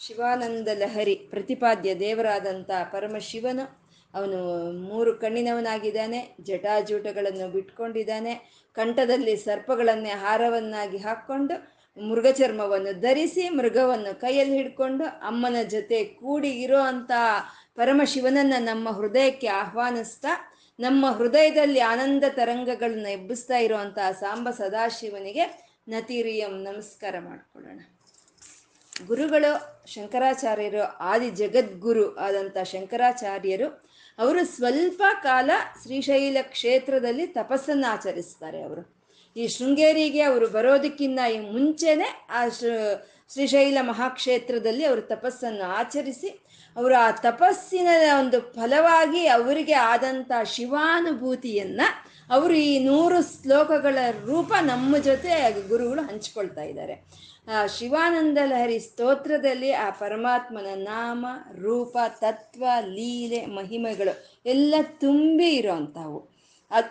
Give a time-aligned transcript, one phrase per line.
[0.00, 3.64] ಶಿವಾನಂದ ಲಹರಿ ಪ್ರತಿಪಾದ್ಯ ದೇವರಾದಂಥ ಪರಮಶಿವನು
[4.13, 11.73] ಅವನು ಮೂರು ಕಣ್ಣಿನವನಾಗಿದ್ದಾನೆ, ಜಟಾಜೂಟಗಳನ್ನು ಬಿಟ್ಕೊಂಡಿದ್ದಾನೆ, ಕಂಠದಲ್ಲಿ ಸರ್ಪಗಳನ್ನೇ ಹಾರವನ್ನಾಗಿ ಹಾಕ್ಕೊಂಡು
[12.09, 21.05] ಮೃಗಚರ್ಮವನ್ನು ಧರಿಸಿ ಮೃಗವನ್ನು ಕೈಯಲ್ಲಿ ಹಿಡ್ಕೊಂಡು ಅಮ್ಮನ ಜೊತೆ ಕೂಡಿ ಇರೋ ಪರಮ ಪರಮಶಿವನನ್ನು ನಮ್ಮ ಹೃದಯಕ್ಕೆ ಆಹ್ವಾನಿಸ್ತಾ, ನಮ್ಮ
[21.11, 27.79] ಹೃದಯದಲ್ಲಿ ಆನಂದ ತರಂಗಗಳನ್ನ ಎಬ್ಬಿಸ್ತಾ ಇರುವಂತಹ ಸಾಂಬ ಸದಾಶಿವನಿಗೆ ನತಿರಿಯಂ ನಮಸ್ಕಾರ ಮಾಡಿಕೊಳ್ಳೋಣ.
[29.05, 33.82] ಗುರುಗಳು, ಶಂಕರಾಚಾರ್ಯರು, ಆದಿ ಜಗದ್ಗುರು ಆದಂಥ ಶಂಕರಾಚಾರ್ಯರು
[34.19, 35.51] ಅವರು ಸ್ವಲ್ಪ ಕಾಲ
[35.83, 38.83] ಶ್ರೀಶೈಲ ಕ್ಷೇತ್ರದಲ್ಲಿ ತಪಸ್ಸನ್ನು ಆಚರಿಸ್ತಾರೆ ಅವರು.
[39.35, 42.47] ಈ ಶೃಂಗೇರಿಗೆ ಅವರು ಬರೋದಕ್ಕಿಂತ ಈ ಮುಂಚೆನೆ ಆ
[43.33, 46.29] ಶ್ರೀಶೈಲ ಮಹಾಕ್ಷೇತ್ರದಲ್ಲಿ ಅವರು ತಪಸ್ಸನ್ನು ಆಚರಿಸಿ,
[46.77, 47.87] ಅವರು ಆ ತಪಸ್ಸಿನ
[48.19, 51.81] ಒಂದು ಫಲವಾಗಿ ಅವರಿಗೆ ಆದಂಥ ಶಿವಾನುಭೂತಿಯನ್ನ
[52.29, 57.23] ಅವರು ಈ ನೂರು ಶ್ಲೋಕಗಳ ರೂಪ ನಮ್ಮ ಜೊತೆ ಗುರುಗಳು ಹಂಚ್ಕೊಳ್ತಾ ಇದ್ದಾರೆ.
[57.77, 61.25] ಶಿವಾನಂದ ಲಹರಿ ಸ್ತೋತ್ರದಲ್ಲಿ ಆ ಪರಮಾತ್ಮನ ನಾಮ,
[61.61, 66.32] ರೂಪ, ತತ್ವ, ಲೀಲೆ, ಮಹಿಮೆಗಳು ಎಲ್ಲ ತುಂಬಿ ಇರೋವಂಥವು.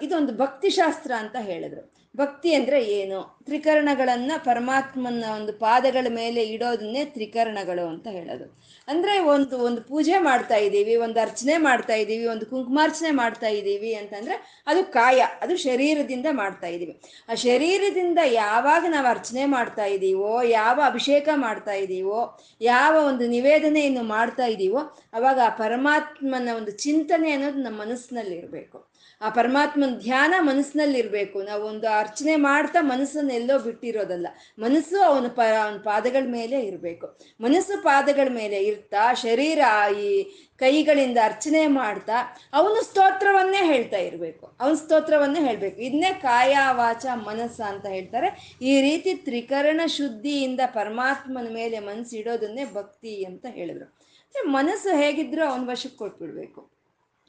[0.02, 1.92] ಇದೊಂದು ಭಕ್ತಿಶಾಸ್ತ್ರ ಅಂತ ಹೇಳಿದ್ರು.
[2.16, 3.42] ಭಕ್ತಿ ಅಂದ್ರೆ ಏನು?
[3.44, 8.58] ತ್ರಿಕರಣಗಳನ್ನು ಪರಮಾತ್ಮನ ಒಂದು ಪಾದಗಳ ಮೇಲೆ ಇಡೋದನ್ನೇ ತ್ರಿಕರಣಗಳು ಅಂತ ಹೇಳೋದು.
[8.88, 14.62] ಅಂದ್ರೆ ಒಂದು ಒಂದು ಪೂಜೆ ಮಾಡ್ತಾ ಇದ್ದೀವಿ, ಒಂದು ಅರ್ಚನೆ ಮಾಡ್ತಾ ಇದ್ದೀವಿ, ಒಂದು ಕುಂಕುಮಾರ್ಚನೆ ಮಾಡ್ತಾ ಇದ್ದೀವಿ ಅಂತಂದ್ರೆ
[14.66, 17.00] ಅದು ಕಾಯ, ಅದು ಶರೀರದಿಂದ ಮಾಡ್ತಾ ಇದ್ದೀವಿ.
[17.28, 24.44] ಆ ಶರೀರದಿಂದ ಯಾವಾಗ ನಾವು ಅರ್ಚನೆ ಮಾಡ್ತಾ ಇದ್ದೀವೋ, ಯಾವ ಅಭಿಷೇಕ ಮಾಡ್ತಾ ಇದ್ದೀವೋ, ಯಾವ ಒಂದು ನಿವೇದನೆಯನ್ನು ಮಾಡ್ತಾ
[24.44, 24.78] ಇದ್ದೀವೋ,
[25.12, 28.91] ಅವಾಗ ಆ ಪರಮಾತ್ಮನ ಒಂದು ಚಿಂತನೆ ಅನ್ನೋದು ನಮ್ಮ ಮನಸ್ಸಿನಲ್ಲಿ ಇರಬೇಕು
[29.22, 34.26] ಆ ಪರಮಾತ್ಮನ ಧ್ಯಾನ ಮನಸ್ಸಿನಲ್ಲಿ ಇರಬೇಕು ನಾವು ಒಂದು ಅರ್ಚನೆ ಮಾಡ್ತಾ ಮನಸ್ಸನ್ನು ಎಲ್ಲೋ ಬಿಟ್ಟಿರೋದಲ್ಲ.
[34.58, 37.18] ಮನಸ್ಸು ಅವನ ಪ, ಅವನ ಪಾದಗಳ ಮೇಲೆ ಇರಬೇಕು.
[37.40, 39.58] ಮನಸ್ಸು ಪಾದಗಳ ಮೇಲೆ ಇರ್ತಾ, ಶರೀರ
[40.00, 40.22] ಈ
[40.56, 42.12] ಕೈಗಳಿಂದ ಅರ್ಚನೆ ಮಾಡ್ತಾ
[42.52, 44.56] ಅವನು ಸ್ತೋತ್ರವನ್ನೇ ಹೇಳ್ತಾ ಇರಬೇಕು.
[44.60, 45.80] ಅವನ ಸ್ತೋತ್ರವನ್ನೇ ಹೇಳಬೇಕು.
[45.80, 48.58] ಇದನ್ನೇ ಕಾಯ ವಾಚ ಮನಸ್ಸ ಅಂತ ಹೇಳ್ತಾರೆ.
[48.62, 53.98] ಈ ರೀತಿ ತ್ರಿಕರಣ ಶುದ್ಧಿಯಿಂದ ಪರಮಾತ್ಮನ ಮೇಲೆ ಮನಸ್ಸಿಡೋದನ್ನೇ ಭಕ್ತಿ ಅಂತ ಹೇಳಿದ್ರು.
[54.46, 56.71] ಮನಸ್ಸು ಹೇಗಿದ್ರೂ ಅವನ ವಶಕ್ಕೆ ಕೊಟ್ಬಿಡ್ಬೇಕು.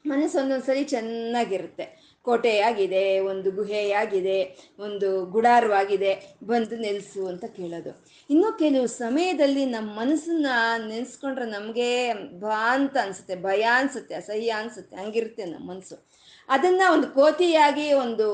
[0.04, 2.03] ಮನಸ್ಸು ಒಂದೊಂದ್ಸರಿ ಚೆನ್ನಾಗಿರುತ್ತೆ.
[2.24, 8.04] ಕೋಟೆಯಾಗಿದೆ, ಒಂದು ಗುಹೆಯಾಗಿದೆ, ಒಂದು ಗುಡಾರವಾಗಿದೆ, ಬಂದು ನೆಲೆಸು ಅಂತ ಕೇಳೋದು.
[8.30, 10.46] ಇನ್ನು ಕೆಲವು ಸಮಯದಲ್ಲಿ ನಮ್ಮ ಮನಸ್ಸನ್ನ
[10.88, 16.14] ನೆನೆಸ್ಕೊಂಡ್ರೆ ನಮಗೆ ಬಾ ಅಂತ ಅನ್ಸುತ್ತೆ, ಭಯ ಅನ್ಸುತ್ತೆ, ಅಸಹ್ಯ ಅನ್ಸುತ್ತೆ, ಹಂಗಿರುತ್ತೆ ನಮ್ಮ ಮನಸ್ಸು.
[16.48, 18.26] ಅದನ್ನ ಒಂದು ಕೋತಿಯಾಗಿ ಒಂದು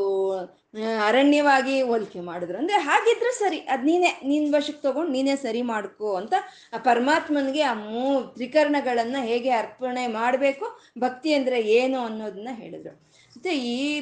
[1.06, 2.58] ಅರಣ್ಯವಾಗಿ ಹೋಲಿಕೆ ಮಾಡಿದ್ರು.
[2.58, 6.34] ಅಂದ್ರೆ ಹಾಗಿದ್ರು ಸರಿ, ಅದು ನೀನೇ, ನಿನ್ ವಶಕ್ಕೆ ತಗೊಂಡು ನೀನೇ ಸರಿ ಮಾಡ್ಕೋ ಅಂತ
[6.72, 13.09] ಆ ಪರಮಾತ್ಮನಿಗೆ ಆ ಮೂ, ತ್ರಿಕರಣಗಳನ್ನ ಹೇಗೆ ಅರ್ಪಣೆ ಮಾಡಬೇಕು, ಭಕ್ತಿ ಅಂದ್ರೆ ಏನು ಅನ್ನೋದನ್ನ ಹೇಳಿದ್ರು.
[13.40, 14.00] ಮತ್ತೆ ಈ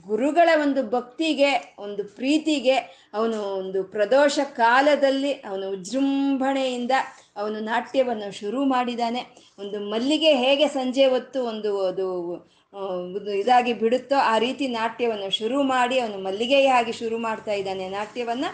[0.00, 2.76] ಗುರುಗಳ ಒಂದು ಭಕ್ತಿಗೆ, ಒಂದು ಪ್ರೀತಿಗೆ,
[3.14, 6.90] ಅವನು ಒಂದು ಪ್ರದೋಷ ಕಾಲದಲ್ಲಿ ಅವನು ವಿಜೃಂಭಣೆಯಿಂದ
[7.36, 9.22] ಅವನು ನಾಟ್ಯವನ್ನು ಶುರು ಮಾಡಿದಾನೆ.
[9.58, 16.18] ಒಂದು ಮಲ್ಲಿಗೆ ಹೇಗೆ ಸಂಜೆ ಹೊತ್ತು ಒಂದು, ಅದು ಇದಾಗಿ ಬಿಡುತ್ತೋ ಆ ರೀತಿ ನಾಟ್ಯವನ್ನು ಶುರು ಮಾಡಿ ಅವನು
[16.22, 18.44] ಮಲ್ಲಿಗೆಯಾಗಿ ಶುರು ಮಾಡ್ತಾ ಇದ್ದಾನೆ ನಾಟ್ಯವನ್ನ.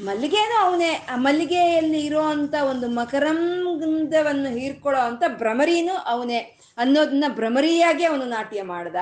[0.00, 1.06] ಮಲ್ಲಿಗೆನೂ ಅವನೇ.
[1.10, 6.58] ಆ ಮಲ್ಲಿಗೆಯಲ್ಲಿ ಇರೋವಂಥ ಒಂದು ಮಕರಂದವನ್ನು ಹೀರ್ಕೊಳ್ಳೋ ಅಂತ ಭ್ರಮರಿನೂ ಅವನೇ.
[6.78, 8.96] ಅನ್ನೋದನ್ನ ಭ್ರಮರಿಯಾಗಿ ಅವನು ನಾಟ್ಯ ಮಾಡ್ದ.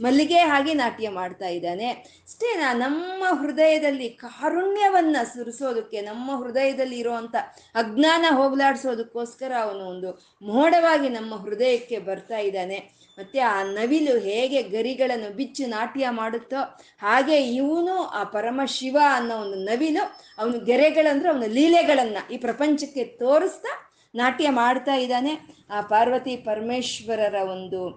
[0.00, 1.88] ಮಲ್ಲಿಗೆ ಹಾಗೆ ನಾಟ್ಯ ಮಾಡ್ತಾ ಇದ್ದಾನೆ.
[1.90, 7.34] ಅಷ್ಟೇ ನಮ್ಮ ಹೃದಯದಲ್ಲಿ ಕಾರುಣ್ಯವನ್ನ ಸುರಿಸೋದಕ್ಕೆ, ನಮ್ಮ ಹೃದಯದಲ್ಲಿ ಇರುವಂತ
[7.74, 13.03] ಅಜ್ಞಾನ ಹೋಗ್ಲಾಡ್ಸೋದಕ್ಕೋಸ್ಕರ ಅವನು ಒಂದು ಮೋಡವಾಗಿ ನಮ್ಮ ಹೃದಯಕ್ಕೆ ಬರ್ತಾ ಇದ್ದಾನೆ.
[13.18, 20.16] ಮತ್ತೆ ಆ ನವಿಲು ಹೇಗೆ ಗರಿಗಳನ್ನು ಬಿಚ್ಚಿ ನಾಟ್ಯ ಮಾಡುತ್ತೋ ಹಾಗೆ ಇವನು ಆ ಪರಮಶಿವ ಅನ್ನೋ ಒಂದು ನವಿಲು
[20.38, 25.40] ಅವನು ಗೆರೆಗಳಂದ್ರೆ ಅವನ ಲೀಲೆಗಳನ್ನ ಈ ಪ್ರಪಂಚಕ್ಕೆ ತೋರಿಸ್ತಾ ನಾಟ್ಯ ಮಾಡ್ತಾ ಇದ್ದಾನೆ.
[25.70, 27.90] ಆ ಪಾರ್ವತಿ ಪರಮೇಶ್ವರರ ಒಂದು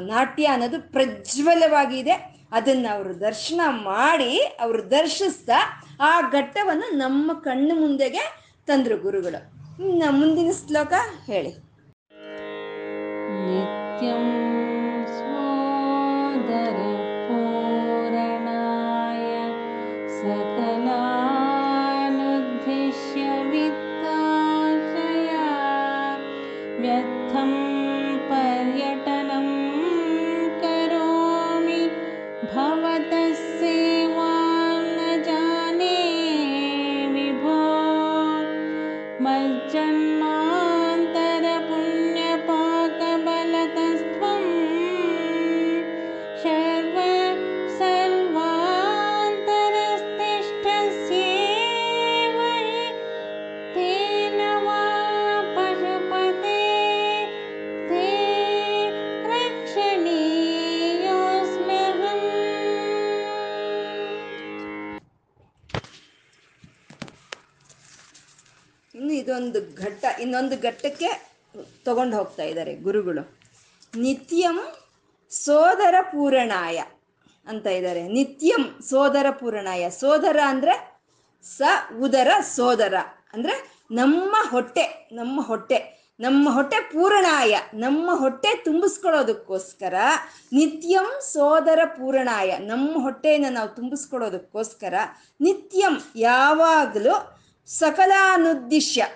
[0.00, 2.12] ನಾಟ್ಯ ಅನ್ನೋದು ಪ್ರಜ್ವಲವಾಗಿದೆ.
[2.52, 8.22] ಅದನ್ನ ಅವರು ದರ್ಶನ ಮಾಡಿ ಅವರು ದರ್ಶಿಸ್ತಾ ಆ ಘಟ್ಟವನ್ನು ನಮ್ಮ ಕಣ್ಣು ಮುಂದೆಗೆ
[8.66, 9.60] ತಂದ್ರು ಗುರುಗಳು.
[10.10, 10.92] ಮುಂದಿನ ಶ್ಲೋಕ
[11.26, 11.70] ಹೇಳಿ.
[16.50, 16.99] 誰
[69.30, 71.08] ಇದೊಂದು ಘಟ್ಟ, ಇನ್ನೊಂದು ಘಟ್ಟಕ್ಕೆ
[71.84, 73.38] ತಗೊಂಡು ಹೋಗ್ತಾ ಇದ್ದಾರೆ ಗುರುಗಳು.
[73.96, 74.74] ನಿತ್ಯಂ
[75.30, 76.82] ಸೋದರ ಪೂರಣಾಯ
[77.46, 79.90] ಅಂತ ಇದ್ದಾರೆ ನಿತ್ಯಂ ಸೋದರ ಪೂರಣಾಯ.
[79.90, 81.02] ಸೋದರ ಅಂದ್ರೆ
[81.42, 81.62] ಸ
[82.00, 82.94] ಉದರ ಸೋದರ.
[83.32, 85.78] ಅಂದ್ರೆ ನಮ್ಮ ಹೊಟ್ಟೆ ನಮ್ಮ ಹೊಟ್ಟೆ.
[86.20, 87.58] ನಮ್ಮ ಹೊಟ್ಟೆ ಪೂರಣಾಯ.
[87.74, 89.94] ನಮ್ಮ ಹೊಟ್ಟೆ ತುಂಬಿಸ್ಕೊಳ್ಳೋದಕ್ಕೋಸ್ಕರ
[90.52, 92.58] ನಿತ್ಯಂ ಸೋದರ ಪೂರಣಾಯ.
[92.58, 94.94] ನಮ್ಮ ಹೊಟ್ಟೆಯನ್ನು ನಾವು ತುಂಬಿಸ್ಕೊಳ್ಳೋದಕ್ಕೋಸ್ಕರ
[95.40, 97.36] ನಿತ್ಯಂ ಯಾವಾಗಲೂ
[97.66, 99.06] ಸಕಲಾನುದ್ದೇಶ್ಯ.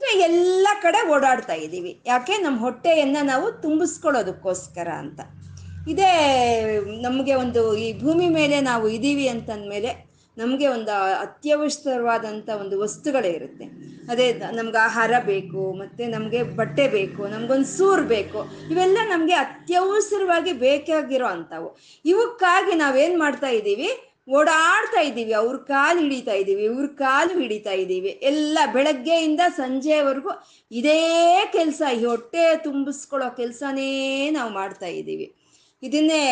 [0.00, 1.90] ಅಂದರೆ ಎಲ್ಲ ಕಡೆ ಓಡಾಡ್ತಾ ಇದ್ದೀವಿ.
[2.06, 2.34] ಯಾಕೆ?
[2.42, 5.20] ನಮ್ಮ ಹೊಟ್ಟೆಯನ್ನು ನಾವು ತುಂಬಿಸ್ಕೊಳ್ಳೋದಕ್ಕೋಸ್ಕರ ಅಂತ.
[5.92, 6.12] ಇದೇ
[7.06, 9.90] ನಮಗೆ ಒಂದು ಈ ಭೂಮಿ ಮೇಲೆ ನಾವು ಇದ್ದೀವಿ ಅಂತಂದಮೇಲೆ
[10.36, 13.66] ನಮಗೆ ಒಂದು ಅತ್ಯವಶ್ಯವಾದಂಥ ಒಂದು ವಸ್ತುಗಳೇ ಇರುತ್ತೆ.
[14.12, 14.26] ಅದೇ
[14.58, 21.68] ನಮ್ಗೆ ಆಹಾರ ಬೇಕು, ಮತ್ತು ನಮಗೆ ಬಟ್ಟೆ ಬೇಕು, ನಮಗೊಂದು ಸೂರು ಬೇಕು, ಇವೆಲ್ಲ ನಮಗೆ ಅತ್ಯವಸರವಾಗಿ ಬೇಕಾಗಿರೋ ಅಂಥವು.
[22.04, 23.90] ಇವಕ್ಕಾಗಿ ನಾವೇನು ಮಾಡ್ತಾ ಇದ್ದೀವಿ?
[24.38, 28.10] ಓಡಾಡ್ತಾ ಇದ್ದೀವಿ, ಅವ್ರ ಕಾಲು ಹಿಡಿತಾ ಇದ್ದೀವಿ, ಇವ್ರ ಕಾಲು ಹಿಡಿತಾ ಇದ್ದೀವಿ.
[28.30, 30.32] ಎಲ್ಲ ಬೆಳಗ್ಗೆಯಿಂದ ಸಂಜೆವರೆಗೂ
[30.70, 31.00] ಇದೇ
[31.52, 33.90] ಕೆಲಸ, ಈ ಹೊಟ್ಟೆ ತುಂಬಿಸ್ಕೊಳ್ಳೋ ಕೆಲಸನೇ
[34.30, 35.28] ನಾವು ಮಾಡ್ತಾ ಇದ್ದೀವಿ.
[35.82, 36.22] ಇದನ್ನೇ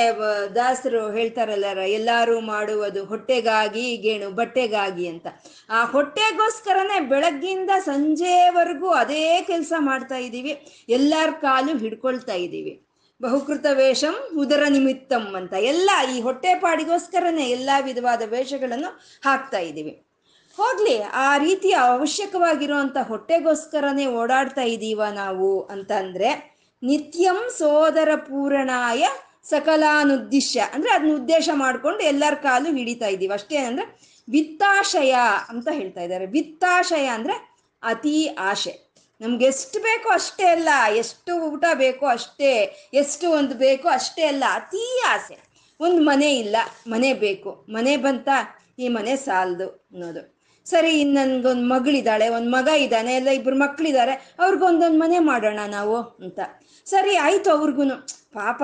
[0.54, 1.66] ದಾಸರು ಹೇಳ್ತಾರಲ್ಲ
[1.98, 5.26] ಎಲ್ಲರೂ ಮಾಡುವುದು ಹೊಟ್ಟೆಗಾಗಿ ಗೇಣು ಬಟ್ಟೆಗಾಗಿ ಅಂತ.
[5.70, 10.52] ಆ ಹೊಟ್ಟೆಗೋಸ್ಕರನೇ ಬೆಳಗ್ಗಿಂದ ಸಂಜೆವರೆಗೂ ಅದೇ ಕೆಲಸ ಮಾಡ್ತಾ ಇದ್ದೀವಿ.
[10.88, 12.74] ಎಲ್ಲರ ಕಾಲು ಹಿಡ್ಕೊಳ್ತಾ ಇದ್ದೀವಿ.
[13.22, 15.52] ಬಹುಕೃತ ವೇಷಂ ಉದರ ನಿಮಿತ್ತಂ ಅಂತ.
[15.52, 20.04] ಎಲ್ಲ ಈ ಹೊಟ್ಟೆಪಾಡಿಗೋಸ್ಕರನೇ ಎಲ್ಲ ವಿಧವಾದ ವೇಷಗಳನ್ನು ಹಾಕ್ತಾ ಇದ್ದೀವಿ.
[20.56, 29.06] ಹೋಗ್ಲಿ, ಆ ರೀತಿಯ ಅವಶ್ಯಕವಾಗಿರುವಂಥ ಹೊಟ್ಟೆಗೋಸ್ಕರನೇ ಓಡಾಡ್ತಾ ಇದ್ದೀವ ನಾವು ಅಂತಂದ್ರೆ, ನಿತ್ಯಂ ಸೋದರ ಪೂರಣಾಯ
[29.44, 35.14] ಸಕಲಾನುದ್ದೇಶ ಅಂದ್ರೆ ಅದನ್ನ ಉದ್ದೇಶ ಮಾಡ್ಕೊಂಡು ಎಲ್ಲರ ಕಾಲು ಹಿಡಿತಾ ಇದ್ದೀವಿ ಅಷ್ಟೇ ಅಂದ್ರೆ ವಿತ್ತಾಶಯ
[35.48, 36.26] ಅಂತ ಹೇಳ್ತಾ ಇದ್ದಾರೆ.
[36.26, 38.87] ವಿತ್ತಾಶಯ ಅಂದ್ರೆ ಅತಿ ಆಶೆ.
[39.20, 40.68] ನಮ್ಗೆ ಎಷ್ಟು ಬೇಕೋ ಅಷ್ಟೇ ಅಲ್ಲ,
[41.02, 42.52] ಎಷ್ಟು ಊಟ ಬೇಕೋ ಅಷ್ಟೇ,
[42.94, 45.36] ಎಷ್ಟು ಒಂದು ಬೇಕೋ ಅಷ್ಟೇ ಅಲ್ಲ, ಅತೀ ಆಸೆ.
[45.80, 46.56] ಒಂದು ಮನೆ ಇಲ್ಲ,
[46.86, 47.50] ಮನೆ ಬೇಕು.
[47.68, 48.28] ಮನೆ ಬಂತ
[48.78, 50.22] ಈ ಮನೆ ಸಾಲದು ಅನ್ನೋದು.
[50.66, 56.38] ಸರಿ ಇನ್ನು ನನ್ಗೊಂದು ಮಗಳಿದ್ದಾಳೆ ಒಂದು ಮಗ ಇದ್ದಾನೆ, ಎಲ್ಲ ಇಬ್ರು ಮಕ್ಕಳಿದ್ದಾರೆ ಅವ್ರಿಗೊಂದೊಂದು ಮನೆ ಮಾಡೋಣ ನಾವು ಅಂತ.
[56.86, 57.84] ಸರಿ, ಆಯ್ತು ಅವ್ರಿಗೂ
[58.38, 58.62] ಪಾಪ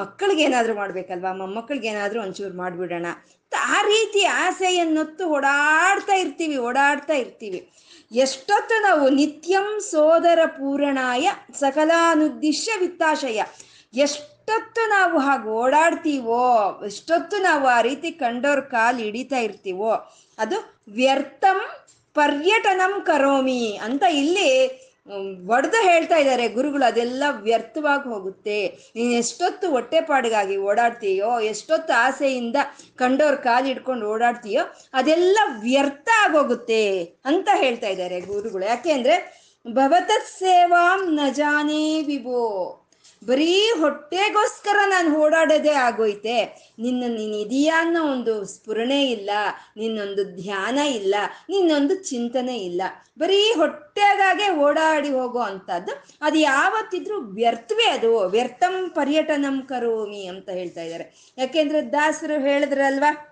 [0.00, 1.32] ಮಕ್ಕಳಿಗೆ ಏನಾದರೂ ಮಾಡ್ಬೇಕಲ್ವಾ?
[1.32, 3.06] ಮೊಮ್ಮಕ್ಕಳಿಗೆ ಏನಾದರೂ ಒಂಚೂರು ಮಾಡಿಬಿಡೋಣ.
[3.56, 7.68] ಆ ರೀತಿ ಆಸೆಯನ್ನೊತ್ತು ಓಡಾಡ್ತಾ ಇರ್ತೀವಿ ಓಡಾಡ್ತಾ ಇರ್ತೀವಿ.
[8.12, 13.42] ಎಷ್ಟೊತ್ತು ನಾವು ನಿತ್ಯಂ ಸೋದರ ಪೂರಣಾಯ ಸಕಲಾನುದ್ದಿಶ್ಯ ವಿತ್ತಾಶಯ.
[13.94, 19.92] ಎಷ್ಟೊತ್ತು ನಾವು ಹಾಗೆ ಓಡಾಡ್ತೀವೋ, ಎಷ್ಟೊತ್ತು ನಾವು ಆ ರೀತಿ ಕಂಡೋರ್ ಕಾಲು ಹಿಡಿತಾ ಇರ್ತೀವೋ,
[20.38, 21.60] ಅದು ವ್ಯರ್ಥಂ
[22.14, 24.87] ಪರ್ಯಟನಂ ಕರೋಮಿ ಅಂತ ಇಲ್ಲಿ
[25.46, 28.66] ಒಡೆದು ಹೇಳ್ತಾ ಇದ್ದಾರೆ ಗುರುಗಳು, ಅದೆಲ್ಲ ವ್ಯರ್ಥವಾಗಿ ಹೋಗುತ್ತೆ.
[28.96, 32.56] ನೀನು ಎಷ್ಟೊತ್ತು ಹೊಟ್ಟೆಪಾಡಿಗಾಗಿ ಓಡಾಡ್ತೀಯೋ, ಎಷ್ಟೊತ್ತು ಆಸೆಯಿಂದ
[32.96, 34.62] ಕಂಡೋರ್ ಕಾಲು ಓಡಾಡ್ತೀಯೋ,
[34.94, 38.64] ಅದೆಲ್ಲ ವ್ಯರ್ಥ ಆಗೋಗುತ್ತೆ ಅಂತ ಹೇಳ್ತಾ ಇದ್ದಾರೆ ಗುರುಗಳು.
[38.64, 42.84] ಯಾಕೆ ಅಂದ್ರೆ ಭವತ ಸೇವಾಂ ನಜಾನೇ ಜಾನೇ ವಿಭೋ.
[43.24, 46.44] ಬರೀ ಹೊಟ್ಟೆಗೋಸ್ಕರ ನಾನು ಓಡಾಡೋದೇ ಆಗೋಯ್ತೆ.
[46.78, 49.30] ನಿನ್ನ ನೀನು ಇದೆಯಾ ಅನ್ನೋ ಒಂದು ಸ್ಫುರಣೆ ಇಲ್ಲ,
[49.76, 51.14] ನಿನ್ನೊಂದು ಧ್ಯಾನ ಇಲ್ಲ,
[51.48, 52.82] ನಿನ್ನೊಂದು ಚಿಂತನೆ ಇಲ್ಲ.
[53.18, 58.18] ಬರೀ ಹೊಟ್ಟೆಗಾಗೆ ಓಡಾಡಿ ಹೋಗೋ ಅಂಥದ್ದು, ಅದು ಯಾವತ್ತಿದ್ರೂ ವ್ಯರ್ಥವೇ ಅದು.
[58.18, 61.34] ವ್ಯರ್ಥಂ ಪರ್ಯಟನಂ ಕರೋಮಿ ಅಂತ ಹೇಳ್ತಾ ಇದ್ದಾರೆ.
[61.38, 63.24] ಯಾಕೆಂದ್ರೆ ದಾಸರು ಹೇಳಿದ್ರಲ್ವಾ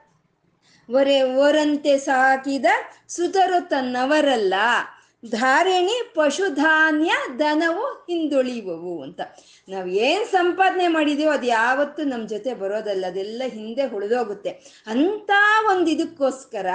[0.90, 2.64] ಒರೆ ಓರಂತೆ ಸಾಕಿದ
[3.08, 4.54] ಸುತರು ತನ್ನವರಲ್ಲ.
[5.30, 9.20] ಧಾರಣಿ ಪಶುಧಾನ್ಯ ದನವು ಹಿಂದುಳಿಯುವವು ಅಂತ.
[9.68, 14.50] ನಾವು ಏನು ಸಂಪಾದನೆ ಮಾಡಿದೀವೋ ಅದು ಯಾವತ್ತೂ ನಮ್ಮ ಜೊತೆ ಬರೋದಲ್ಲ, ಅದೆಲ್ಲ ಹಿಂದೆ ಉಳಿದೋಗುತ್ತೆ.
[14.86, 15.30] ಅಂತ
[15.70, 16.66] ಒಂದು ಇದಕ್ಕೋಸ್ಕರ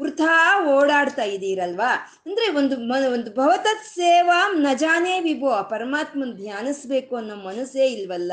[0.00, 1.92] ವೃಥಾ ಓಡಾಡ್ತಾ ಇದ್ದೀರಲ್ವಾ?
[2.26, 2.76] ಅಂದ್ರೆ ಒಂದು
[3.12, 8.32] ಒಂದು ಭವತತ್ ಸೇವಾ ನಜಾನೇ ವಿಭೋ, ಆ ಪರಮಾತ್ಮನ ಧ್ಯಾನಿಸ್ಬೇಕು ಅನ್ನೋ ಮನಸ್ಸೇ ಇಲ್ವಲ್ಲ?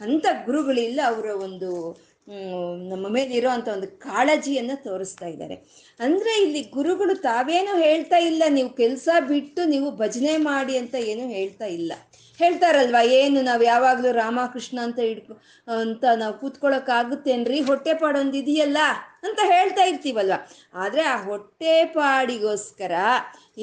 [0.00, 1.70] ಅಂತ ಗುರುಗಳಿಲ್ಲ ಅವರ ಒಂದು
[2.90, 5.56] ನಮ್ಮ ಮೇಲೆ ಇರೋವಂಥ ಒಂದು ಕಾಳಜಿಯನ್ನು ತೋರಿಸ್ತಾ ಇದ್ದಾರೆ.
[6.00, 11.68] ಅಂದರೆ ಇಲ್ಲಿ ಗುರುಗಳು ತಾವೇನು ಹೇಳ್ತಾ ಇಲ್ಲ, ನೀವು ಕೆಲಸ ಬಿಟ್ಟು ನೀವು ಭಜನೆ ಮಾಡಿ ಅಂತ ಏನು ಹೇಳ್ತಾ
[11.78, 11.92] ಇಲ್ಲ.
[12.40, 15.34] ಹೇಳ್ತಾರಲ್ವಾ, ಏನು ನಾವು ಯಾವಾಗಲೂ ರಾಮಕೃಷ್ಣ ಅಂತ ಹಿಡ್ಕೊ
[15.68, 18.78] ಅಂತ ನಾವು ಕೂತ್ಕೊಳ್ಳೋಕ್ಕಾಗುತ್ತೇನ್ರಿ ಹೊಟ್ಟೆಪಾಡೊಂದು ಇದೆಯಲ್ಲ
[19.26, 20.36] ಅಂತ ಹೇಳ್ತಾ ಇರ್ತೀವಲ್ವ?
[20.74, 22.94] ಆದರೆ ಆ ಹೊಟ್ಟೆಪಾಡಿಗೋಸ್ಕರ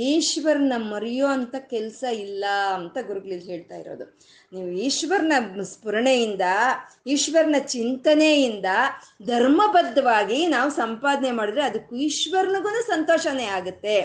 [0.10, 2.44] ಈಶ್ವರನ ಮರೆಯೋ ಅಂತ ಕೆಲಸ ಇಲ್ಲ
[2.78, 4.06] ಅಂತ ಗುರುಗಳು ಹೇಳ್ತಾ ಇರೋದು.
[4.52, 5.34] ನೀವು ಈಶ್ವರನ
[5.72, 6.46] ಸ್ಫುರಣೆಯಿಂದ,
[7.14, 8.66] ಈಶ್ವರನ ಚಿಂತನೆಯಿಂದ
[9.28, 13.98] ಧರ್ಮಬದ್ಧವಾಗಿ ನಾವು ಸಂಪಾದನೆ ಮಾಡಿದ್ರೆ ಅದಕ್ಕೂ ಈಶ್ವರನಿಗೂ ಸಂತೋಷನೇ ಆಗುತ್ತೆ.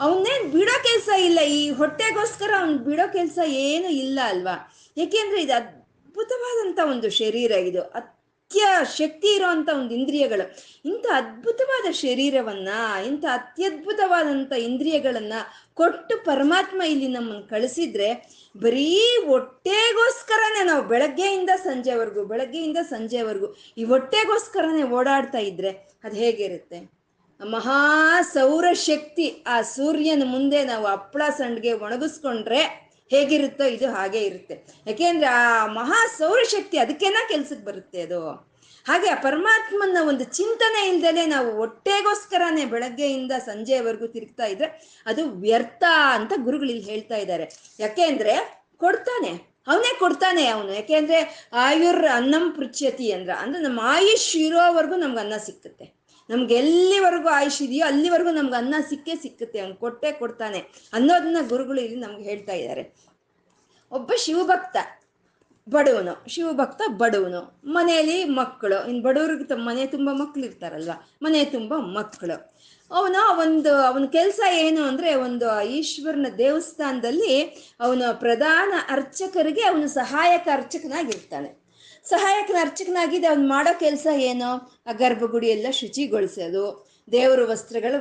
[0.00, 4.56] ಅವನ್ನೇನು ಬಿಡೋ ಕೆಲಸ ಇಲ್ಲ, ಈ ಹೊಟ್ಟೆಗೋಸ್ಕರ ಅವ್ನ್ ಬಿಡೋ ಕೆಲಸ ಏನು ಇಲ್ಲ ಅಲ್ವಾ?
[4.96, 7.82] ಯಾಕೆಂದ್ರೆ ಇದು ಅದ್ಭುತವಾದಂಥ ಒಂದು ಶರೀರ ಇದು.
[7.82, 8.66] ಅತ್ಯ
[8.98, 10.44] ಶಕ್ತಿ ಇರೋವಂಥ ಒಂದು ಇಂದ್ರಿಯಗಳು.
[10.84, 12.68] ಇಂಥ ಅದ್ಭುತವಾದ ಶರೀರವನ್ನ,
[13.06, 15.32] ಇಂಥ ಅತ್ಯದ್ಭುತವಾದಂಥ ಇಂದ್ರಿಯಗಳನ್ನ
[15.74, 18.08] ಕೊಟ್ಟು ಪರಮಾತ್ಮ ಇಲ್ಲಿ ನಮ್ಮನ್ನು ಕಳಿಸಿದ್ರೆ
[18.56, 18.90] ಬರೀ
[19.26, 25.72] ಹೊಟ್ಟೆಗೋಸ್ಕರನೇ ನಾವು ಬೆಳಗ್ಗೆಯಿಂದ ಸಂಜೆವರೆಗೂ ಬೆಳಗ್ಗೆಯಿಂದ ಸಂಜೆವರೆಗೂ ಈ ಹೊಟ್ಟೆಗೋಸ್ಕರನೇ ಓಡಾಡ್ತಾ ಇದ್ರೆ
[26.04, 26.97] ಅದು ಹೇಗಿರುತ್ತೆ?
[27.46, 34.66] ಮಹಾ ಸೌರಶಕ್ತಿ ಆ ಸೂರ್ಯನ ಮುಂದೆ ನಾವು ಹಪ್ಪಳ ಸಂಡ್ಗೆ ಒಣಗಿಸ್ಕೊಂಡ್ರೆ ಹೇಗಿರುತ್ತೋ ಇದು ಹಾಗೆ ಇರುತ್ತೆ.
[34.86, 38.48] ಯಾಕೆಂದ್ರೆ ಆ ಮಹಾ ಸೌರಶಕ್ತಿ ಅದಕ್ಕೇನ ಕೆಲ್ಸಕ್ಕೆ ಬರುತ್ತೆ ಅದು?
[38.86, 46.32] ಹಾಗೆ ಆ ಪರಮಾತ್ಮನ ಒಂದು ಚಿಂತನೆ ಇಲ್ದಲೆ ನಾವು ಹೊಟ್ಟೆಗೋಸ್ಕರನೇ ಬೆಳಗ್ಗೆಯಿಂದ ಸಂಜೆವರೆಗೂ ತಿರುಗ್ತಾ ಇದ್ರೆ ಅದು ವ್ಯರ್ಥ ಅಂತ
[46.36, 47.76] ಗುರುಗಳು ಇಲ್ಲಿ ಹೇಳ್ತಾ ಇದ್ದಾರೆ.
[47.78, 49.58] ಯಾಕೆಂದ್ರೆ ಕೊಡ್ತಾನೆ.
[49.66, 50.72] ಅವನೇ ಕೊಡ್ತಾನೆ ಅವನು.
[50.72, 55.97] ಯಾಕೆಂದ್ರೆ ಆಯುರ್ ಅನ್ನಂ ಪೃಚ್ಯತಿ ಅಂದ್ರ, ಅಂದ್ರೆ ನಮ್ಮ ಆಯುಷ್ ಇರೋವರೆಗೂ ನಮ್ಗೆ ಅನ್ನ ಸಿಕ್ಕುತ್ತೆ
[56.30, 60.58] ನಮ್ಗೆ ಎಲ್ಲಿವರೆಗೂ ಆಯುಷ್ ಇದೆಯೋ ಅಲ್ಲಿವರೆಗೂ ನಮ್ಗೆ ಅನ್ನ ಸಿಕ್ಕೇ ಸಿಕ್ಕುತ್ತೆ, ಅವ್ನು ಕೊಟ್ಟೆ ಕೊಡ್ತಾನೆ
[60.92, 62.94] ಅನ್ನೋದನ್ನ ಗುರುಗಳು ಇಲ್ಲಿ ನಮ್ಗೆ ಹೇಳ್ತಾ ಇದ್ದಾರೆ.
[63.92, 64.76] ಒಬ್ಬ ಶಿವಭಕ್ತ
[65.68, 70.90] ಬಡವನು ಶಿವಭಕ್ತ ಬಡವನು, ಮನೆಯಲ್ಲಿ ಮಕ್ಕಳು ಇನ್ನು ಬಡವ್ರಿಗೆ ತ- ಮನೆ ತುಂಬ ಮಕ್ಕಳು ಇರ್ತಾರಲ್ವ,
[71.22, 72.54] ಮನೆ ತುಂಬ ಮಕ್ಕಳು.
[72.90, 77.42] ಅವನ ಒಂದು, ಅವನ ಕೆಲಸ ಏನು ಅಂದರೆ ಒಂದು ಈಶ್ವರನ ದೇವಸ್ಥಾನದಲ್ಲಿ
[77.80, 81.67] ಅವನು ಪ್ರಧಾನ ಅರ್ಚಕರಿಗೆ, ಅವನು ಸಹಾಯಕ ಅರ್ಚಕನಾಗಿರ್ತಾನೆ.
[82.10, 84.50] ಸಹಾಯಕನ ಅರ್ಚಕನಾಗಿದೆ ಅವ್ನು ಮಾಡೋ ಕೆಲಸ ಏನು?
[84.88, 86.64] ಆ ಗರ್ಭಗುಡಿ ಎಲ್ಲ ಶುಚಿಗೊಳಿಸೋದು,
[87.12, 87.98] ದೇವ್ರ ವಸ್ತ್ರಗಳು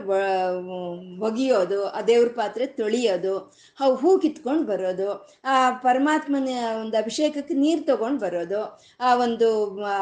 [1.28, 3.34] ಒಗೆಯೋದು, ಆ ದೇವ್ರ ಪಾತ್ರೆ ತೊಳಿಯೋದು,
[3.80, 5.10] ಅವು ಹೂ ಕಿತ್ಕೊಂಡು ಬರೋದು,
[5.46, 6.50] ಆ ಪರಮಾತ್ಮನ
[6.82, 8.62] ಒಂದು ಅಭಿಷೇಕಕ್ಕೆ ನೀರು ತಗೊಂಡು ಬರೋದು,
[9.00, 9.50] ಆ ಒಂದು,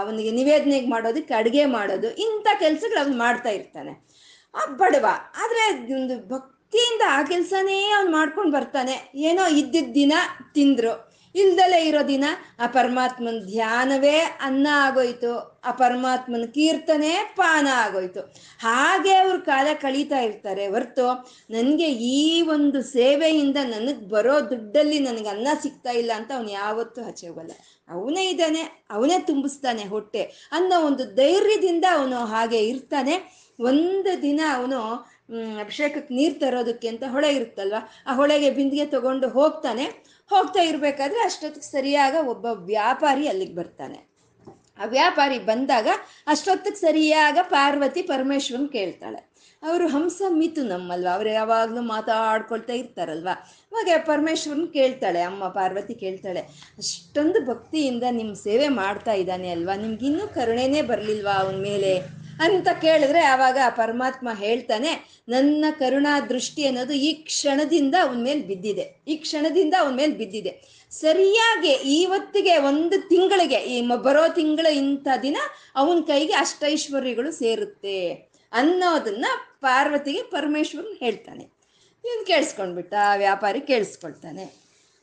[0.01, 3.93] ಅವನಿಗೆ ನಿವೇದನೆಗೆ ಮಾಡೋದಕ್ಕೆ ಅಡುಗೆ ಮಾಡೋದು, ಇಂಥ ಕೆಲಸಗಳು ಅವ್ನು ಮಾಡ್ತಾ ಇರ್ತಾನೆ.
[4.53, 5.05] ಆ ಬಡವ,
[5.43, 8.95] ಆದರೆ ಒಂದು ಭಕ್ತಿಯಿಂದ ಆ ಕೆಲಸನೇ ಅವ್ನು ಮಾಡ್ಕೊಂಡು ಬರ್ತಾನೆ.
[9.15, 10.13] ಏನೋ ಇದ್ದಿದ್ದ ದಿನ
[10.53, 11.04] ತಿಂದ್ರು.
[11.41, 12.25] ಇಲ್ದಲೇ ಇರೋ ದಿನ
[12.59, 15.31] ಆ ಪರಮಾತ್ಮನ ಧ್ಯಾನವೇ ಅನ್ನ ಆಗೋಯ್ತು.
[15.65, 18.21] ಆ ಪರಮಾತ್ಮನ ಕೀರ್ತನೆ ಪಾನ ಆಗೋಯ್ತು.
[18.59, 21.07] ಹಾಗೆ ಅವ್ರ ಕಾಲ ಕಳೀತಾ ಇರ್ತಾರೆ ಹೊರ್ತು
[21.49, 27.51] ನನಗೆ ಈ ಒಂದು ಸೇವೆಯಿಂದ ನನಗೆ ಬರೋ ದುಡ್ಡಲ್ಲಿ ನನಗೆ ಅನ್ನ ಸಿಗ್ತಾ ಇಲ್ಲ ಅಂತ ಅವನು ಯಾವತ್ತೂ ಹೋಗಲ್ಲ.
[27.89, 28.61] ಅವನೇ ಇದ್ದಾನೆ,
[28.91, 33.15] ಅವನೇ ತುಂಬಿಸ್ತಾನೆ ಹೊಟ್ಟೆ ಅನ್ನೋ ಒಂದು ಧೈರ್ಯದಿಂದ ಅವನು ಹಾಗೆ ಇರ್ತಾನೆ.
[33.59, 34.79] ಒಂದು ದಿನ ಅವನು
[35.59, 37.75] ಅಭಿಷೇಕಕ್ಕೆ ನೀರು ತರೋದಕ್ಕೆ ಅಂತ ಹೊಳೆ ಇರುತ್ತಲ್ವ,
[38.07, 39.85] ಆ ಹೊಳೆಗೆ ಬಿಂದಿಗೆ ತಗೊಂಡು ಹೋಗ್ತಾನೆ.
[40.29, 43.99] ಹೋಗ್ತಾ ಇರಬೇಕಾದ್ರೆ ಅಷ್ಟೊತ್ತಿಗೆ ಸರಿಯಾಗ ಒಬ್ಬ ವ್ಯಾಪಾರಿ ಅಲ್ಲಿಗೆ ಬರ್ತಾನೆ.
[44.79, 45.87] ಆ ವ್ಯಾಪಾರಿ ಬಂದಾಗ
[46.27, 49.35] ಅಷ್ಟೊತ್ತಿಗೆ ಸರಿಯಾಗ ಪಾರ್ವತಿ ಪರಮೇಶ್ವರನ್ ಕೇಳ್ತಾಳೆ.
[49.63, 51.07] ಅವರು, ಹಂಸ ಮಿತು ನಮ್ಮಲ್ವ?
[51.13, 53.29] ಅವ್ರು ಯಾವಾಗಲೂ ಮಾತಾಡ್ಕೊಳ್ತಾ ಇರ್ತಾರಲ್ವ?
[53.71, 56.39] ಅವಾಗ ಪರಮೇಶ್ವರನ್ ಕೇಳ್ತಾಳೆ, ಅಮ್ಮ ಪಾರ್ವತಿ ಕೇಳ್ತಾಳೆ,
[56.77, 59.75] ಅಷ್ಟೊಂದು ಭಕ್ತಿಯಿಂದ ನಿಮ್ಮ ಸೇವೆ ಮಾಡ್ತಾ ಇದ್ದಾನೆ ಅಲ್ವಾ?
[59.75, 62.24] ನಿಮ್ಗಿನ್ನೂ ಕರುಣೆನೇ ಬರಲಿಲ್ವಾ ಅವನ ಮೇಲೆ?
[62.45, 64.91] ಅಂತ ಕೇಳಿದ್ರೆ ಆವಾಗ ಪರಮಾತ್ಮ ಹೇಳ್ತಾನೆ,
[65.33, 68.85] ನನ್ನ ಕರುಣಾ ದೃಷ್ಟಿ ಅನ್ನೋದು ಈ ಕ್ಷಣದಿಂದ ಅವನ ಮೇಲೆ ಬಿದ್ದಿದೆ.
[69.07, 70.53] ಈ ಕ್ಷಣದಿಂದ ಅವನ ಮೇಲೆ ಬಿದ್ದಿದೆ.
[70.91, 73.77] ಸರಿಯಾಗಿ ಇವತ್ತಿಗೆ ಒಂದು ತಿಂಗಳಿಗೆ, ಈ
[74.07, 75.37] ಬರೋ ತಿಂಗಳ ಇಂಥ ದಿನ
[75.81, 77.97] ಅವನ ಕೈಗೆ ಅಷ್ಟೈಶ್ವರ್ಯಗಳು ಸೇರುತ್ತೆ
[78.51, 79.25] ಅನ್ನೋದನ್ನ
[79.65, 81.43] ಪಾರ್ವತಿಗೆ ಪರಮೇಶ್ವರನ್ ಹೇಳ್ತಾನೆ.
[82.03, 84.45] ಇವನು ಕೇಳಿಸ್ಕೊಂಡ್ಬಿಟ್ಟ ವ್ಯಾಪಾರಿ ಕೇಳಿಸ್ಕೊಳ್ತಾನೆ.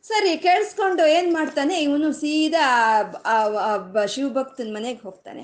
[0.04, 2.66] ಸರಿ, ಕೇಳಿಸ್ಕೊಂಡು ಏನು ಮಾಡ್ತಾನೆ, ಇವನು ಸೀದಾ
[4.14, 5.42] ಶಿವಭಕ್ತನ ಮನೆಗೆ ಹೋಗ್ತಾನೆ.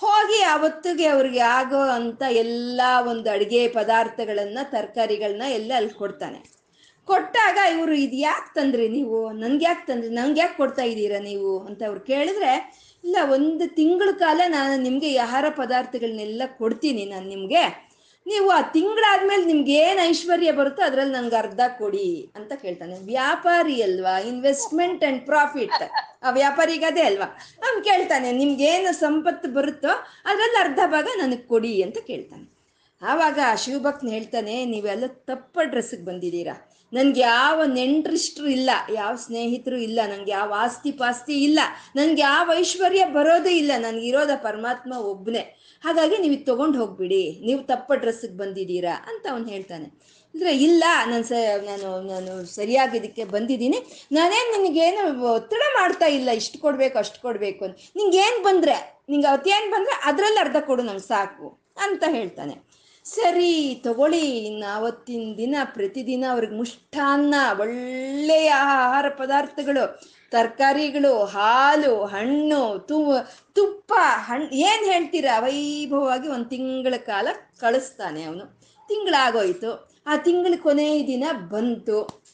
[0.00, 6.56] ಹೋಗಿ ಅವತ್ತಿಗೆ ಅವ್ರಿಗೆ ಆಗೋ ಅಂತ ಎಲ್ಲ ಒಂದು ಅಡುಗೆ ಪದಾರ್ಥಗಳನ್ನ, ತರಕಾರಿಗಳನ್ನ ಎಲ್ಲ ಅಲ್ಲಿ ಕೊಡ್ತಾನೆ.
[7.04, 9.32] ಕೊಟ್ಟಾಗ ಇವರು ಇದು ಯಾಕೆ ತಂದ್ರಿ ನೀವು?
[9.32, 10.08] ನನ್ಗೆ ಯಾಕೆ ತಂದ್ರಿ?
[10.10, 11.58] ನಂಗೆ ಯಾಕೆ ಕೊಡ್ತಾ ಇದ್ದೀರಾ ನೀವು?
[11.58, 17.85] ಅಂತ ಅವ್ರು ಕೇಳಿದ್ರೆ, ಇಲ್ಲ, ಒಂದು ತಿಂಗಳ ಕಾಲ ನಾನು ನಿಮಗೆ ಆಹಾರ ಪದಾರ್ಥಗಳನ್ನೆಲ್ಲ ಕೊಡ್ತೀನಿ ನಾನು ನಿಮಗೆ.
[18.26, 22.94] ನೀವು ಆ ತಿಂಗಳಾದ್ಮೇಲೆ ನಿಮ್ಗೆ ಏನು ಐಶ್ವರ್ಯ ಬರುತ್ತೋ ಅದ್ರಲ್ಲಿ ನನ್ಗೆ ಅರ್ಧ ಕೊಡಿ ಅಂತ ಕೇಳ್ತಾನೆ.
[23.04, 24.18] ವ್ಯಾಪಾರಿ ಅಲ್ವಾ?
[24.18, 25.82] ಇನ್ವೆಸ್ಟ್ಮೆಂಟ್ ಅಂಡ್ ಪ್ರಾಫಿಟ್
[26.22, 27.24] ಆ ವ್ಯಾಪಾರಿಗದೇ ಅಲ್ವಾ?
[27.64, 28.28] ಅವ್ನು ಕೇಳ್ತಾನೆ
[28.64, 29.88] ಏನು ಸಂಪತ್ತು ಬರುತ್ತೋ
[30.24, 32.55] ಅದ್ರಲ್ಲಿ ಅರ್ಧ ಭಾಗ ನನಗೆ ಕೊಡಿ ಅಂತ ಕೇಳ್ತಾನೆ.
[33.02, 36.54] ಆವಾಗ ಶಿವಭಕ್ತನ ಹೇಳ್ತಾನೆ, ನೀವೆಲ್ಲ ತಪ್ಪ ಡ್ರೆಸ್ಸಿಗೆ ಬಂದಿದ್ದೀರಾ?
[36.92, 41.60] ನನ್ಗೆ ಯಾವ ನೆಂಟ್ರಿಷ್ಟ್ರು ಇಲ್ಲ, ಯಾವ ಸ್ನೇಹಿತರು ಇಲ್ಲ ನನಗೆ ಯಾವ ಆಸ್ತಿ ಪಾಸ್ತಿ ಇಲ್ಲ
[41.98, 45.42] ನನಗೆ ಯಾವ ಐಶ್ವರ್ಯ ಬರೋದೇ ಇಲ್ಲ ನನಗಿರೋದ ಪರಮಾತ್ಮ ಒಬ್ಬನೇ
[45.84, 49.88] ಹಾಗಾಗಿ ನೀವು ತೊಗೊಂಡು ಹೋಗ್ಬಿಡಿ, ನೀವು ತಪ್ಪ ಡ್ರೆಸ್ಸಿಗೆ ಬಂದಿದ್ದೀರಾ ಅಂತ ಅವನು ಹೇಳ್ತಾನೆ.
[50.34, 51.32] ಅಂದರೆ ಇಲ್ಲ, ನಾನು ಸ,
[51.68, 53.78] ನಾನು ನಾನು ಸರಿಯಾಗಿ ಇದಕ್ಕೆ ಬಂದಿದ್ದೀನಿ.
[54.16, 55.02] ನಾನೇನು ನಿನಗೇನು
[55.34, 57.76] ಒತ್ತಡ ಮಾಡ್ತಾ ಇಲ್ಲ, ಇಷ್ಟು ಕೊಡಬೇಕು, ಅಷ್ಟು ಕೊಡಬೇಕು ಅಂತ.
[57.98, 58.76] ನಿಂಗೇನು ಬಂದರೆ,
[59.12, 61.48] ನಿಂಗೆ ಅವತ್ತೇನು ಬಂದರೆ ಅದರಲ್ಲಿ ಅರ್ಧ ಕೊಡು ನಂಗೆ ಸಾಕು
[61.86, 62.56] ಅಂತ ಹೇಳ್ತಾನೆ.
[63.14, 64.46] ಸರಿ, ತಗೊಳ್ಳಿ.
[64.46, 73.12] ಇನ್ನು ಅವತ್ತಿನ ದಿನ, ಪ್ರತಿದಿನ ಅವ್ರಿಗೆ ಮುಷ್ಟಾನ್ನ ಒಳ್ಳೆಯ ಆಹಾರ ಪದಾರ್ಥಗಳು, ತರಕಾರಿಗಳು, ಹಾಲು, ಹಣ್ಣು, ತು,
[73.54, 75.38] ತುಪ್ಪ ಹಣ್ಣು ಏನು ಹೇಳ್ತೀರಾ?
[75.38, 77.28] ವೈಭವವಾಗಿ ಒಂದು ತಿಂಗಳ ಕಾಲ
[77.60, 78.60] ಕಳಿಸ್ತಾನೆ ಅವನು.
[78.88, 79.96] ತಿಂಗಳಾಗೋಯ್ತು.
[80.06, 82.25] ಆ ತಿಂಗಳ ಕೊನೆಯ ದಿನ ಬಂತು.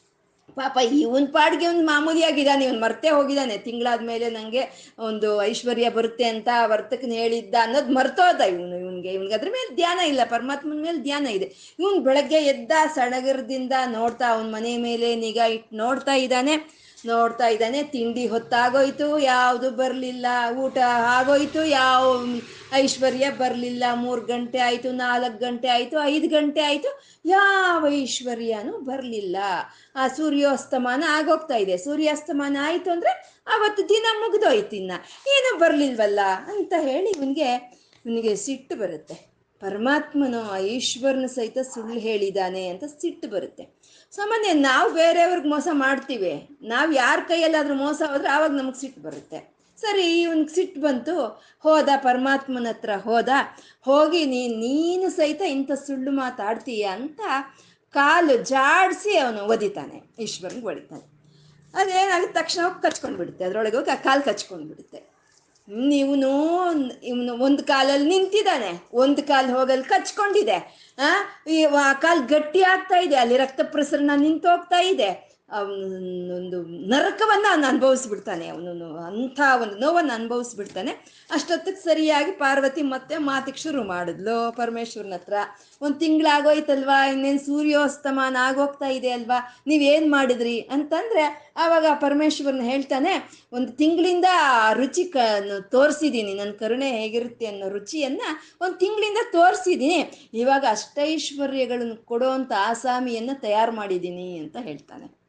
[0.56, 3.54] ಪಾಪ ಇವನ್ ಪಾಡ್ಗೆ ಒಂದು ಮಾಮೂಲಿಯಾಗಿದ್ದಾನೆ, ಇವನು ಮರ್ತೇ ಹೋಗಿದ್ದಾನೆ.
[3.58, 4.62] ತಿಂಗಳಾದ್ಮೇಲೆ ನನಗೆ
[5.08, 9.10] ಒಂದು ಐಶ್ವರ್ಯ ಬರುತ್ತೆ ಅಂತ ವರ್ತಕನ ಹೇಳಿದ್ದ ಅನ್ನೋದು ಮರ್ತೋದ ಇವನು, ಇವನ್ಗೆ.
[9.12, 11.48] ಇವನ್ಗೆ ಅದ್ರ ಮೇಲೆ ಧ್ಯಾನ ಇಲ್ಲ, ಪರಮಾತ್ಮನ ಮೇಲೆ ಧ್ಯಾನ ಇದೆ.
[11.80, 16.56] ಇವನ್ ಬೆಳಗ್ಗೆ ಎದ್ದ ಸಡಗರದಿಂದ ನೋಡ್ತಾ ಅವನ ಮನೆ ಮೇಲೆ ನಿಗಾ ಇಟ್ಟು ನೋಡ್ತಾ ಇದ್ದಾನೆ.
[17.06, 20.26] ನೋಡ್ತಾ ಇದ್ದಾನೆ, ತಿಂಡಿ ಹೊತ್ತಾಗೋಯ್ತು, ಯಾವುದು ಬರಲಿಲ್ಲ,
[20.58, 22.24] ಊಟ ಆಗೋಯ್ತು, ಯಾವ
[22.72, 29.36] ಐಶ್ವರ್ಯ ಬರಲಿಲ್ಲ, ಮೂರು ಗಂಟೆ ಆಯಿತು, ನಾಲ್ಕು ಗಂಟೆ ಆಯಿತು, ಐದು ಗಂಟೆ ಆಯಿತು, ಯಾವ ಐಶ್ವರ್ಯನೂ ಬರಲಿಲ್ಲ.
[29.96, 31.76] ಆ ಸೂರ್ಯಾಸ್ತಮಾನ ಆಗೋಗ್ತಾ ಇದೆ.
[31.76, 34.92] ಸೂರ್ಯಾಸ್ತಮಾನ ಆಯಿತು ಅಂದರೆ ಅವತ್ತು ದಿನ ಮುಗಿದೋಯ್ತು ಇನ್ನ.
[35.28, 39.32] ಏನೂ ಬರಲಿಲ್ವಲ್ಲ ಅಂತ ಹೇಳಿ ಇವನಿಗೆ ಇವನಿಗೆ ಸಿಟ್ಟು ಬರುತ್ತೆ.
[39.60, 43.81] ಪರಮಾತ್ಮನು ಆ ಈಶ್ವರನ ಸಹಿತ ಸುಳ್ಳು ಹೇಳಿದಾನೆ ಅಂತ ಸಿಟ್ಟು ಬರುತ್ತೆ.
[44.16, 46.32] ಸಾಮಾನ್ಯ ನಾವು ಬೇರೆಯವ್ರಿಗೆ ಮೋಸ ಮಾಡ್ತೀವಿ.
[46.62, 49.38] ನಾವು ಯಾರ ಕೈಯಲ್ಲಾದ್ರೂ ಮೋಸ ಹೋದ್ರೆ ಆವಾಗ ನಮಗೆ ಸಿಟ್ಟು ಬರುತ್ತೆ.
[49.78, 51.14] ಸರಿ ಇವನ್ಗೆ ಸಿಟ್ಟು ಬಂತು.
[51.60, 53.28] ಹೋದ, ಪರಮಾತ್ಮನ ಹತ್ರ ಹೋದ.
[53.82, 57.20] ಹೋಗಿ ನೀ, ನೀನು ಸಹಿತ ಇಂಥ ಸುಳ್ಳು ಮಾತಾಡ್ತೀಯ ಅಂತ
[57.94, 61.06] ಕಾಲು ಜಾಡಿಸಿ ಅವನು ಒದಿತಾನೆ ಈಶ್ವರನ್ಗೆ ಒಡಿತಾನೆ
[61.74, 65.11] ಅದೇನಾಗುತ್ತೆ, ತಕ್ಷಣ ಹೋಗಿ ಕಚ್ಕೊಂಡು ಬಿಡುತ್ತೆ ಅದರೊಳಗೆ ಹೋಗಿ ಕಾಲು ಕಚ್ಕೊಂಡು ಬಿಡುತ್ತೆ
[65.68, 66.30] ಇವನು
[67.02, 68.88] ಇವನು ಒಂದು ಕಾಲಲ್ಲಿ ನಿಂತಿದ್ದಾನೆ.
[68.92, 70.58] ಒಂದು ಕಾಲು ಹೋಗಲ್ಲಿ ಕಚ್ಕೊಂಡಿದೆ.
[71.80, 73.16] ಆ ಕಾಲು ಗಟ್ಟಿ ಆಗ್ತಾ ಇದೆ.
[73.16, 75.31] ಅಲ್ಲಿ ರಕ್ತ ಪ್ರಸರಣ ನಿಂತು ಹೋಗ್ತಾ ಇದೆ.
[76.36, 76.58] ಒಂದು
[76.92, 78.46] ನರಕವನ್ನ ಅವನು ಅನುಭವಿಸ್ಬಿಡ್ತಾನೆ.
[78.52, 80.92] ಅವನು ಅಂಥ ಒಂದು ನೋವನ್ನು ಅನುಭವಿಸ್ಬಿಡ್ತಾನೆ.
[81.36, 84.36] ಅಷ್ಟೊತ್ತಿಗೆ ಸರಿಯಾಗಿ ಪಾರ್ವತಿ ಮತ್ತೆ ಮಾತಿಗೆ ಶುರು ಮಾಡಿದ್ಲು.
[84.58, 85.34] ಪರಮೇಶ್ವರನ ಹತ್ರ,
[85.84, 86.98] ಒಂದು ತಿಂಗಳಾಗೋಯ್ತಲ್ವಾ?
[87.12, 89.38] ಇನ್ನೇನು ಸೂರ್ಯೋಸ್ತಮಾನ ಆಗೋಗ್ತಾ ಇದೆ ಅಲ್ವಾ?
[89.66, 90.56] ನೀವೇನು ಮಾಡಿದ್ರಿ?
[90.76, 91.24] ಅಂತಂದ್ರೆ
[91.56, 93.14] ಆವಾಗ ಪರಮೇಶ್ವರನ ಹೇಳ್ತಾನೆ,
[93.52, 94.28] ಒಂದು ತಿಂಗಳಿಂದ
[94.80, 95.16] ರುಚಿ ಕ
[95.76, 98.22] ತೋರಿಸಿದ್ದೀನಿ ನನ್ನ ಕರುಣೆ ಹೇಗಿರುತ್ತೆ ಅನ್ನೋ ರುಚಿಯನ್ನ
[98.60, 99.98] ಒಂದು ತಿಂಗಳಿಂದ ತೋರಿಸಿದ್ದೀನಿ
[100.42, 105.21] ಇವಾಗ ಅಷ್ಟೈಶ್ವರ್ಯಗಳನ್ನು ಕೊಡೋವಂಥ ಆಸಾಮಿಯನ್ನು ತಯಾರು ಮಾಡಿದ್ದೀನಿ ಅಂತ ಹೇಳ್ತಾನೆ.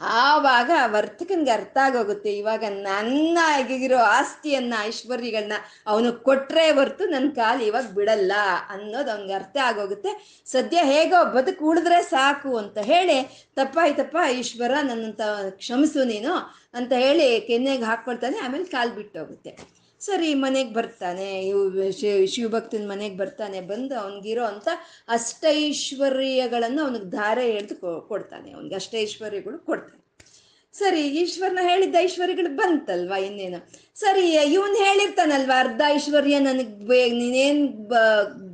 [0.00, 2.30] ಆವಾಗ ವರ್ತಕನ್ಗೆ ಅರ್ಥ ಆಗೋಗುತ್ತೆ.
[2.40, 8.32] ಇವಾಗ ನನ್ನ ಆಗಿರೋ ಆಸ್ತಿಯನ್ನ, ಐಶ್ವರ್ಯಗಳನ್ನ ಅವನು ಕೊಟ್ರೆ ಹೊರ್ತು ನನ್ನ ಕಾಲು ಇವಾಗ ಬಿಡಲ್ಲ
[8.74, 10.12] ಅನ್ನೋದು ಅವ್ನಿಗೆ ಅರ್ಥ ಆಗೋಗುತ್ತೆ.
[10.54, 13.18] ಸದ್ಯ ಹೇಗೋ ಬದುಕು ಉಳಿದ್ರೆ ಸಾಕು ಅಂತ ಹೇಳಿ
[13.60, 15.20] ತಪ್ಪಾಯ್ತಪ್ಪ ಈಶ್ವರ ನನ್ನಂತ
[15.60, 16.32] ಕ್ಷಮಿಸು ನೀನು
[16.78, 19.52] ಅಂತ ಹೇಳಿ ಕೆನ್ನೆಗೆ ಹಾಕ್ಕೊಳ್ತಾನೆ, ಆಮೇಲೆ ಕಾಲು ಬಿಟ್ಟೋಗುತ್ತೆ.
[20.00, 21.62] ಸರಿ ಮನೆಗೆ ಬರ್ತಾನೆ, ಇವು
[22.00, 24.68] ಶಿವ ಶಿವಭಕ್ತನ ಮನೆಗೆ ಬರ್ತಾನೆ, ಬಂದು ಅವನಿಗಿರೋ ಅಂತ
[25.16, 27.76] ಅಷ್ಟೈಶ್ವರ್ಯಗಳನ್ನು ಅವನಿಗೆ ಧಾರೆ ಎಳೆದು
[28.12, 29.98] ಕೊಡ್ತಾನೆ, ಅವನಿಗೆ ಅಷ್ಟೈಶ್ವರ್ಯಗಳು ಕೊಡ್ತಾನೆ.
[30.74, 33.58] ಸರಿ, ಈಶ್ವರನ ಹೇಳಿದ್ದ ಐಶ್ವರ್ಯಗಳು ಬಂತಲ್ವಾ ಇನ್ನೇನು?
[34.02, 34.24] ಸರಿ,
[34.56, 37.64] ಇವನ್ ಹೇಳಿರ್ತಾನಲ್ವ, ಅರ್ಧ ಐಶ್ವರ್ಯ ನನಗೆ ಬೇ, ನೀನೇನು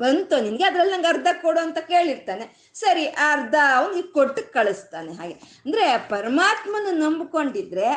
[0.03, 2.47] ಬಂತು ನಿನ್ಗೆ, ಅದ್ರಲ್ಲಿ ನಂಗೆ ಅರ್ಧ ಕೊಡು ಅಂತ ಕೇಳಿರ್ತಾನೆ.
[2.83, 5.37] ಸರಿ ಅರ್ಧ ಅವನಿಗೆ ಕೊಟ್ಟು ಕಳಿಸ್ತಾನೆ ಹಾಗೆ.
[5.67, 7.89] ಅಂದ್ರೆ ಪರಮಾತ್ಮನ ನಂಬಿಕೊಂಡಿದ್ರೆ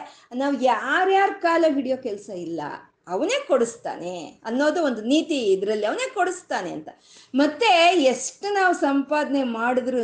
[0.44, 2.62] ನಾವು ಯಾರ್ಯಾರ ಕಾಲ ಹಿಡಿಯೋ ಕೆಲಸ ಇಲ್ಲ
[3.10, 6.90] ಅವನೇ ಕೊಡಿಸ್ತಾನೆ ಅನ್ನೋದು ಒಂದು ನೀತಿ ಇದರಲ್ಲಿ ಅವನೇ ಕೊಡಿಸ್ತಾನೆ ಅಂತ.
[7.36, 7.70] ಮತ್ತೆ
[8.04, 10.04] ಎಷ್ಟು ನಾವು ಸಂಪಾದನೆ ಮಾಡಿದ್ರು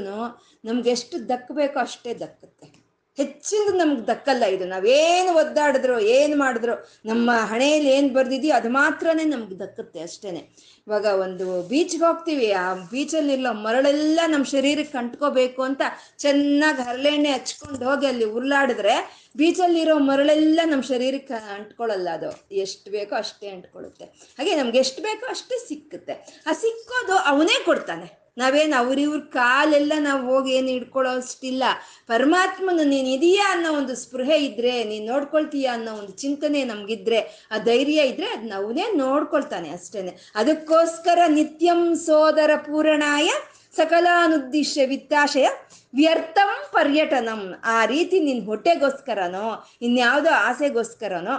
[0.66, 2.85] ನಮ್ಗೆ ಎಷ್ಟು ದಕ್ಕಬೇಕೋ ಅಷ್ಟೇ ದಕ್ಕುತ್ತೆ.
[3.18, 4.66] ಹೆಚ್ಚಿಂದು ನಮ್ಗೆ ದಕ್ಕಲ್ಲ ಇದು.
[4.66, 10.40] ನಾವೇನು ಒದ್ದಾಡಿದ್ರು, ಏನು ಮಾಡಿದ್ರು, ನಮ್ಮ ಹಣೆಯಲ್ಲಿ ಏನು ಬರ್ದಿದೆಯೋ ಅದು ಮಾತ್ರನೇ ನಮ್ಗೆ ದಕ್ಕುತ್ತೆ ಅಷ್ಟೇನೆ.
[10.88, 15.82] ಇವಾಗ ಒಂದು ಬೀಚ್ಗೆ ಹೋಗ್ತೀವಿ, ಆ ಬೀಚಲ್ಲಿರೋ ಮರಳೆಲ್ಲ ನಮ್ಮ ಶರೀರಕ್ಕೆ ಅಂಟ್ಕೋಬೇಕು ಅಂತ
[16.18, 22.46] ಚೆನ್ನಾಗಿ ಹರಳೆಣ್ಣೆ ಹಚ್ಕೊಂಡು ಹೋಗಿ ಅಲ್ಲಿ ಉರುಳಾಡಿದ್ರೆ ಬೀಚಲ್ಲಿರೋ ಮರಳೆಲ್ಲ ನಮ್ಮ ಶರೀರಕ್ಕೆ ಅಂಟ್ಕೊಳ್ಳಲ್ಲ ಅದು.
[22.52, 24.06] ಎಷ್ಟು ಬೇಕೋ ಅಷ್ಟೇ ಅಂಟ್ಕೊಳ್ಳುತ್ತೆ.
[24.06, 26.44] ಹಾಗೆ ನಮ್ಗೆ ಎಷ್ಟು ಬೇಕೋ ಅಷ್ಟೇ ಸಿಕ್ಕುತ್ತೆ.
[26.48, 28.25] ಆ ಸಿಕ್ಕೋದು ಅವನೇ ಕೊಡ್ತಾನೆ.
[28.38, 31.64] ನಾವೇನು ಅವ್ರಿವ್ರ ಕಾಲೆಲ್ಲ ನಾವು ಹೋಗಿ ಏನು ಹಿಡ್ಕೊಳ್ಳೋ ಅಷ್ಟಿಲ್ಲ.
[32.08, 38.02] ಪರಮಾತ್ಮನ ನೀನು ಇದೆಯಾ ಅನ್ನೋ ಒಂದು ಸ್ಪೃಹೆ ಇದ್ರೆ, ನೀನು ನೋಡ್ಕೊಳ್ತೀಯಾ ಅನ್ನೋ ಒಂದು ಚಿಂತನೆ ನಮ್ಗಿದ್ರೆ, ಆ ಧೈರ್ಯ
[38.02, 40.18] ಇದ್ರೆ ಅದನ್ನ ಅವನೇ ನೋಡ್ಕೊಳ್ತಾನೆ ಅಷ್ಟೇನೆ.
[40.36, 43.32] ಅದಕ್ಕೋಸ್ಕರ ನಿತ್ಯಂ ಸೋದರ ಪೂರಣಾಯ
[43.76, 45.48] ಸಕಲಾನುದ್ದೇಶ ವಿತ್ತಾಶಯ
[45.96, 47.56] ವ್ಯರ್ಥಂ ಪರ್ಯಟನಂ.
[47.66, 51.32] ಆ ರೀತಿ ನಿನ್ನ ಹೊಟ್ಟೆಗೋಸ್ಕರನೋ, ಇನ್ಯಾವುದೋ ಆಸೆಗೋಸ್ಕರನೋ,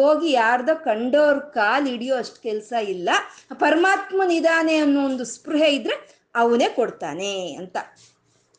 [0.00, 3.10] ಹೋಗಿ ಯಾರ್ದೋ ಕಂಡೋರ್ ಕಾಲು ಹಿಡಿಯೋ ಅಷ್ಟು ಕೆಲಸ ಇಲ್ಲ.
[3.52, 7.76] ಪರಮಾತ್ಮನಿದಾನೆ ಅನ್ನೋ ಒಂದು ಸ್ಪೃಹೆ ಇದ್ರೆ ಅವನೇ ಕೊಡ್ತಾನೆ ಅಂತ.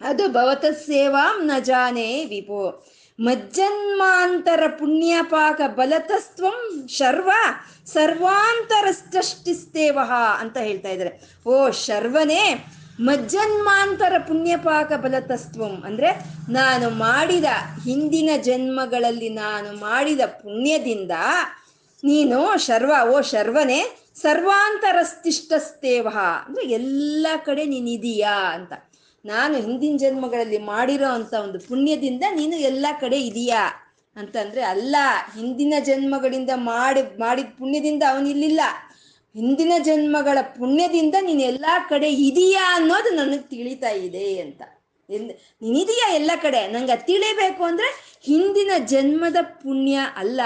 [0.02, 2.86] ಅದು ಭವತ ಸೇವಾಂ ನ ಜಾನೆ ವಿಭೋ.
[3.20, 7.30] ಮಜ್ಜನ್ಮಾಂತರ ಪುಣ್ಯಪಾಕ ಬಲತಸ್ತ್ವಂ ಶರ್ವ
[7.86, 11.40] ಸರ್ವಾಂತರಷ್ಟಷ್ಟಿಸ್ತೇವಹ ಅಂತ ಹೇಳ್ತಾ ಇದ್ದಾರೆ.
[11.48, 12.66] ಓ ಶರ್ವನೇ,
[13.00, 16.08] ಮಜ್ಜನ್ಮಾಂತರ ಪುಣ್ಯಪಾಕ ಬಲತಸ್ತ್ವಂ ಅಂದ್ರೆ
[16.52, 17.46] ನಾನು ಮಾಡಿದ
[17.84, 21.12] ಹಿಂದಿನ ಜನ್ಮಗಳಲ್ಲಿ ನಾನು ಮಾಡಿದ ಪುಣ್ಯದಿಂದ
[22.06, 26.08] ನೀನು ಶರ್ವ, ಓ ಶರ್ವನೇ ಸರ್ವಾಂತರಸ್ತಿಷ್ಟಸ್ತೇವ
[26.48, 28.74] ಅಂದ್ರೆ ಎಲ್ಲ ಕಡೆ ನೀನಿದೀಯಾ ಅಂತ.
[29.26, 33.64] ನಾನು ಹಿಂದಿನ ಜನ್ಮಗಳಲ್ಲಿ ಮಾಡಿರೋ ಅಂತ ಒಂದು ಪುಣ್ಯದಿಂದ ನೀನು ಎಲ್ಲ ಕಡೆ ಇದೀಯಾ
[34.16, 34.96] ಅಂತಂದ್ರೆ, ಅಲ್ಲ,
[35.40, 38.62] ಹಿಂದಿನ ಜನ್ಮಗಳಿಂದ ಮಾಡಿ, ಮಾಡಿದ ಪುಣ್ಯದಿಂದ ಅವನಿಲ್ಲಿಲ್ಲ
[39.34, 44.62] ಹಿಂದಿನ ಜನ್ಮಗಳ ಪುಣ್ಯದಿಂದ ನೀನು ಎಲ್ಲ ಕಡೆ ಇದೀಯಾ ಅನ್ನೋದು ನನಗೆ ತಿಳಿತಾ ಇದೆ ಅಂತ.
[45.10, 50.42] ನೀನಿದೆಯಾ ಎಲ್ಲ ಕಡೆ ನಂಗೆ ಅದು ತಿಳಿಬೇಕು ಅಂದ್ರೆ ಹಿಂದಿನ ಜನ್ಮದ ಪುಣ್ಯ ಅಲ್ಲ.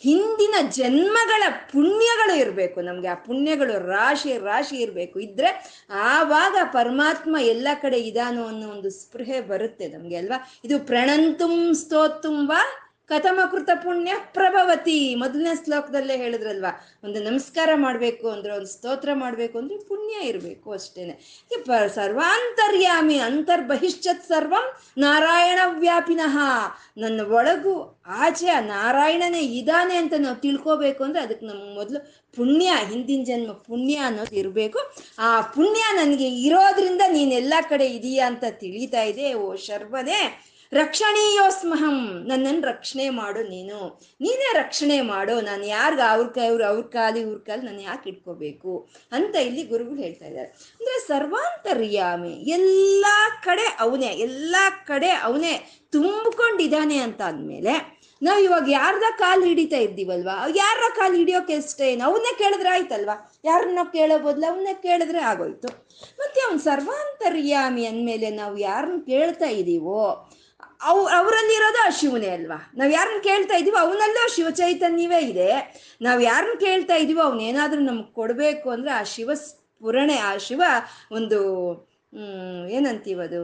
[0.00, 1.42] ಹಿಂದಿನ ಜನ್ಮಗಳ
[1.72, 3.08] ಪುಣ್ಯಗಳು ಇರಬೇಕು ನಮಗೆ.
[3.08, 5.20] ಆ ಪುಣ್ಯಗಳು ರಾಶಿ ರಾಶಿ ಇರಬೇಕು.
[5.20, 10.60] ಇದ್ರೆ ಆವಾಗ ಪರಮಾತ್ಮ ಎಲ್ಲ ಕಡೆ ಇದಾನೋ ಅನ್ನೋ ಒಂದು ಸ್ಪೃಹೆ ಬರುತ್ತೆ ನಮಗೆ ಅಲ್ವಾ?
[10.64, 15.14] ಇದು ಪ್ರಣಂತುಂ ಸ್ತೋತುಂ ವಾ ಕಥಮಕೃತ ಪುಣ್ಯ ಪ್ರಭವತಿ.
[15.14, 16.72] ಮೊದಲನೇ ಶ್ಲೋಕದಲ್ಲೇ ಹೇಳಿದ್ರಲ್ವಾ?
[17.04, 21.14] ಒಂದು ನಮಸ್ಕಾರ ಮಾಡಬೇಕು ಅಂದ್ರೆ ಒಂದು ಸ್ತೋತ್ರ ಮಾಡಬೇಕು ಅಂದ್ರೆ ಪುಣ್ಯ ಇರಬೇಕು ಅಷ್ಟೇನೆ.
[21.66, 24.66] ಪ ಸರ್ವಾಂತರ್ಯಾಮಿ ಅಂತರ್ಬಹಿಶ್ಚತ್ ಸರ್ವಂ
[24.98, 26.38] ನಾರಾಯಣ ವ್ಯಾಪಿನಃ.
[26.98, 32.00] ನನ್ನ ಒಳಗು ಆಚೆ ನಾರಾಯಣನೇ ಇದ್ದಾನೆ ಅಂತ ನಾವು ತಿಳ್ಕೋಬೇಕು ಅಂದ್ರೆ ಅದಕ್ಕೆ ನಮ್ಗೆ ಮೊದಲು
[32.36, 34.78] ಪುಣ್ಯ, ಹಿಂದಿನ ಜನ್ಮ ಪುಣ್ಯ ಅನ್ನೋದು ಇರಬೇಕು.
[35.18, 40.49] ಆ ಪುಣ್ಯ ನನಗೆ ಇರೋದ್ರಿಂದ ನೀನೆಲ್ಲ ಕಡೆ ಇದೀಯಾ ಅಂತ ತಿಳಿತಾ ಇದೆ ಓ ಶರ್ವನೇ.
[40.72, 42.24] ರಕ್ಷಣೀಯೋಸ್ಮಹಂ.
[42.28, 44.00] ನನ್ನನ್ನು ರಕ್ಷಣೆ ಮಾಡು ನೀನು.
[44.20, 45.40] ನೀನೇ ರಕ್ಷಣೆ ಮಾಡು.
[45.40, 48.88] ನಾನು ಯಾರ್ಗ ಅವ್ರ ಕೈ ಅವ್ರ ಅವ್ರ ಕಾಲಿ, ಇವ್ರ ಕಾಲು ನಾನು ಯಾಕೆ ಇಟ್ಕೋಬೇಕು?
[49.12, 50.48] ಅಂತ ಇಲ್ಲಿ ಗುರುಗಳು ಹೇಳ್ತಾ ಇದ್ದಾರೆ.
[50.48, 52.32] ಅಂದ್ರೆ ಸರ್ವಾಂತರ್ಯಾಮಿ.
[52.32, 53.06] ಎಲ್ಲ
[53.44, 54.56] ಕಡೆ ಅವನೇ, ಎಲ್ಲ
[54.86, 60.46] ಕಡೆ ಅವನೇ ತುಂಬಿಕೊಂಡಿದ್ದಾನೆ ಅಂತ ಅಂದಮೇಲೆ ನಾವು ಇವಾಗ ಯಾರ್ದ ಕಾಲು ಹಿಡಿತಾ ಇದ್ದೀವಲ್ವಾ?
[60.56, 62.04] ಯಾರ ಕಾಲು ಹಿಡಿಯೋಕೆ ಏನು?
[62.04, 63.40] ಅವನ್ನೇ ಕೇಳಿದ್ರೆ ಆಯ್ತಲ್ವಾ?
[63.44, 65.68] ಯಾರನ್ನ ಕೇಳೋ ಬದಲು ಅವನ್ನೇ ಕೇಳಿದ್ರೆ ಆಗೋಯ್ತು.
[66.18, 70.30] ಮತ್ತೆ ಅವ್ನು ಸರ್ವಾಂತರ್ಯಾಮಿ ಅಂದಮೇಲೆ ನಾವು ಯಾರನ್ನ ಕೇಳ್ತಾ ಇದ್ದೀವೋ
[70.82, 72.72] ಅವ್ ಅವರಲ್ಲಿರೋದು ಆ ಶಿವನೇ ಅಲ್ವಾ?
[72.76, 75.50] ನಾವು ಯಾರನ್ನ ಕೇಳ್ತಾ ಇದೀವೋ ಅವನಲ್ಲೂ ಶಿವ ಚೈತನ್ಯವೇ ಇದೆ.
[76.02, 80.62] ನಾವು ಯಾರನ್ನ ಕೇಳ್ತಾ ಇದೀವೋ ಅವನೇನಾದ್ರೂ ನಮ್ಗೆ ಕೊಡಬೇಕು ಅಂದ್ರೆ ಆ ಶಿವ ಸ್ಫುರಣೆ ಆ ಶಿವ
[81.12, 81.38] ಒಂದು
[82.68, 83.42] ಏನಂತೀವದು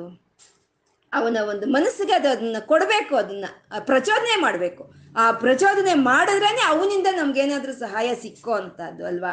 [1.12, 3.44] ಅವನ ಒಂದು ಮನಸ್ಸಿಗೆ ಅದು ಅದನ್ನ ಕೊಡಬೇಕು, ಅದನ್ನ
[3.78, 4.82] ಪ್ರಚೋದನೆ ಮಾಡಬೇಕು.
[5.16, 9.32] ಆ ಪ್ರಚೋದನೆ ಮಾಡಿದ್ರೇನೆ ಅವನಿಂದ ನಮ್ಗೇನಾದ್ರೂ ಸಹಾಯ ಸಿಕ್ಕೋ ಅಂತದ್ದು ಅಲ್ವಾ?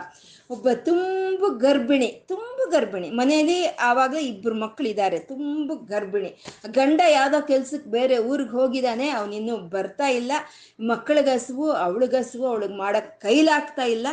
[0.49, 3.09] ಒಬ್ಬ ತುಂಬ ಗರ್ಭಿಣಿ ತುಂಬ ಗರ್ಭಿಣಿ.
[3.09, 6.29] ಮನೆಯಲ್ಲಿ ಆವಾಗ ಇಬ್ಬರು ಮಕ್ಕಳಿದ್ದಾರೆ ತುಂಬ ಗರ್ಭಿಣಿ.
[6.67, 10.31] ಗಂಡ ಯಾವುದೋ ಕೆಲ್ಸಕ್ಕೆ ಬೇರೆ ಊರಿಗೆ ಹೋಗಿದ್ದಾನೆ ಅವನಿನ್ನೂ ಬರ್ತಾ ಇಲ್ಲ.
[10.79, 14.07] ಮಕ್ಕಳಿಗಸುವು ಅವಳಿಗಸುವು ಅವಳಿಗೆ ಮಾಡಕ್ಕೆ ಕೈಲಾಗ್ತಾ ಇಲ್ಲ.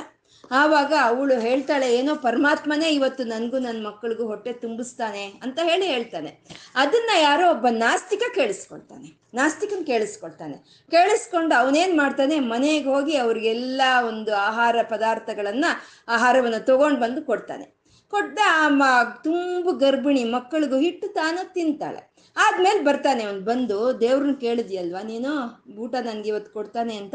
[0.50, 6.40] ಆವಾಗ ಅವಳು ಹೇಳ್ತಾಳೆ, ಏನೋ ಪರಮಾತ್ಮನೇ ಇವತ್ತು ನನಗೂ ನನ್ನ ಮಕ್ಕಳಿಗೂ ಹೊಟ್ಟೆ ತುಂಬಿಸ್ತಾನೆ ಅಂತ ಹೇಳಿ ಹೇಳ್ತಾನೆ.
[6.74, 9.20] ಅದನ್ನ ಯಾರೋ ಒಬ್ಬ ನಾಸ್ತಿಕ ಕೇಳಿಸ್ಕೊಳ್ತಾನೆ.
[9.34, 10.86] ನಾಸ್ತಿಕನ್ ಕೇಳಿಸ್ಕೊಳ್ತಾನೆ.
[10.90, 15.64] ಕೇಳಿಸ್ಕೊಂಡು ಅವನೇನ್ ಮಾಡ್ತಾನೆ, ಮನೆಗೆ ಹೋಗಿ ಅವ್ರಿಗೆಲ್ಲ ಒಂದು ಆಹಾರ ಪದಾರ್ಥಗಳನ್ನ,
[16.08, 17.80] ಆಹಾರವನ್ನು ತಗೊಂಡು ಬಂದು ಕೊಡ್ತಾನೆ.
[18.10, 18.82] ಕೊಟ್ಟ ಆ ಮ,
[19.24, 22.09] ತುಂಬ ಗರ್ಭಿಣಿ ಮಕ್ಕಳಿಗೂ ಹಿಟ್ಟು ತಾನು ತಿಂತಾಳೆ.
[22.36, 25.32] ಆದ್ಮೇಲೆ ಬರ್ತಾನೆ ಅವ್ನು ಬಂದು, ದೇವ್ರನ್ನ ಕೇಳಿದ್ಯಲ್ವಾ ನೀನು?
[25.76, 27.14] ಊಟ ನನಗೆ ಇವತ್ತು ಕೊಡ್ತಾನೆ ಅಂತ.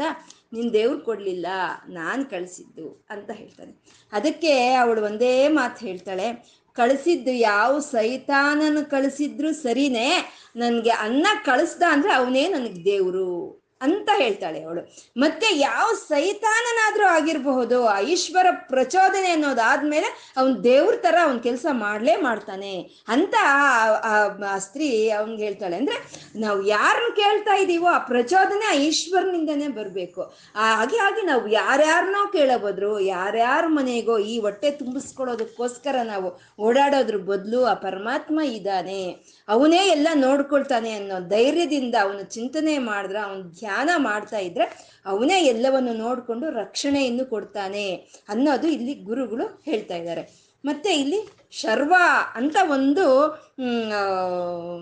[0.52, 1.46] ನೀನು ದೇವ್ರು ಕೊಡಲಿಲ್ಲ,
[1.88, 3.72] ನಾನು ಕಳಿಸಿದ್ದು ಅಂತ ಹೇಳ್ತಾನೆ.
[4.12, 10.10] ಅದಕ್ಕೆ ಅವಳು ಒಂದೇ ಮಾತು ಹೇಳ್ತಾಳೆ, ಕಳಿಸಿದ್ದು ಯಾವ ಸೈತಾನನ ಕಳಿಸಿದ್ರು ಸರಿನೇ,
[10.56, 13.65] ನನಗೆ ಅನ್ನ ಕಳಿಸ್ದ ಅಂದ್ರೆ ಅವನೇ ನನಗೆ ದೇವರು.
[13.80, 14.96] ಅಂತ ಹೇಳ್ತಾಳೆ ಅವಳು.
[15.16, 22.90] ಮತ್ತೆ ಯಾವ ಸೈತಾನನಾದ್ರೂ ಆಗಿರಬಹುದು, ಆ ಈಶ್ವರ ಪ್ರಚೋದನೆ ಅನ್ನೋದಾದ್ಮೇಲೆ ಅವನ್ ದೇವ್ರ ತರ ಅವನ್ ಕೆಲಸ ಮಾಡ್ಲೇ ಮಾಡ್ತಾನೆ.
[23.08, 25.76] ಅಂತ ಆ- ಸ್ತ್ರೀ ಅವನ್ಗೆ ಹೇಳ್ತಾಳೆ.
[25.76, 30.22] ಅಂದ್ರೆ ನಾವು ಯಾರನ್ನ ಕೇಳ್ತಾ ಇದೀವೋ ಆ ಪ್ರಚೋದನೆ ಆ ಈಶ್ವರನಿಂದನೇ ಬರ್ಬೇಕು.
[30.54, 38.40] ಹಾಗೆ ಹಾಗೆ ನಾವು ಯಾರ್ಯಾರನ್ನೋ ಕೇಳಬೋದ್ರು ಯಾರ್ಯಾರ ಮನೆಗೋ ಈ ಹೊಟ್ಟೆ ತುಂಬಿಸ್ಕೊಳ್ಳೋದಕ್ಕೋಸ್ಕರ ನಾವು ಓಡಾಡೋದ್ರ ಬದಲು ಆ ಪರಮಾತ್ಮ
[38.40, 39.16] ಇದ್ದಾನೆ.
[39.48, 46.50] ಅವನೇ ಎಲ್ಲ ನೋಡ್ಕೊಳ್ತಾನೆ ಅನ್ನೋ ಧೈರ್ಯದಿಂದ ಅವನು ಚಿಂತನೆ ಮಾಡಿದ್ರೆ, ಅವನು ಧ್ಯಾನ ಮಾಡ್ತಾ ಇದ್ರೆ ಅವನೇ ಎಲ್ಲವನ್ನು ನೋಡ್ಕೊಂಡು
[46.50, 47.94] ರಕ್ಷಣೆಯನ್ನು ಕೊಡ್ತಾನೆ
[48.28, 50.45] ಅನ್ನೋದು ಇಲ್ಲಿ ಗುರುಗಳು ಹೇಳ್ತಾ ಇದ್ದಾರೆ.
[50.66, 51.94] ಮತ್ತೆ ಇಲ್ಲಿ ಶರ್ವ
[52.34, 53.08] ಅಂತ ಒಂದು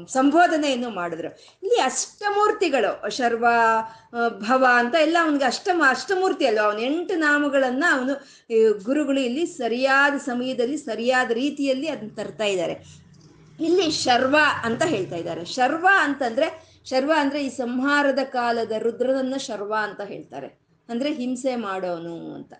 [0.09, 1.29] ಸಂಬೋಧನೆಯನ್ನು ಮಾಡಿದ್ರು.
[1.62, 3.47] ಇಲ್ಲಿ ಅಷ್ಟಮೂರ್ತಿಗಳು, ಶರ್ವ
[4.29, 6.62] ಭವ ಅಂತ ಎಲ್ಲ ಅವನಿಗೆ ಅಷ್ಟಮ, ಅಷ್ಟಮೂರ್ತಿ ಅಲ್ವ?
[6.62, 8.14] ಅವನ ಎಂಟು ನಾಮಗಳನ್ನು ಅವನು
[8.85, 13.05] ಗುರುಗಳು ಇಲ್ಲಿ ಸರಿಯಾದ ಸಮಯದಲ್ಲಿ, ಸರಿಯಾದ ರೀತಿಯಲ್ಲಿ ಅದನ್ನ ತರ್ತಾ ಇದ್ದಾರೆ.
[13.61, 15.44] ಇಲ್ಲಿ ಶರ್ವ ಅಂತ ಹೇಳ್ತಾ ಇದ್ದಾರೆ.
[15.44, 16.49] ಶರ್ವ ಅಂತಂದ್ರೆ,
[16.85, 20.47] ಶರ್ವ ಅಂದ್ರೆ ಈ ಸಂಹಾರದ ಕಾಲದ ರುದ್ರನನ್ನ ಶರ್ವ ಅಂತ ಹೇಳ್ತಾರೆ.
[20.88, 22.53] ಅಂದ್ರೆ ಹಿಂಸೆ ಮಾಡೋನು ಅಂತ.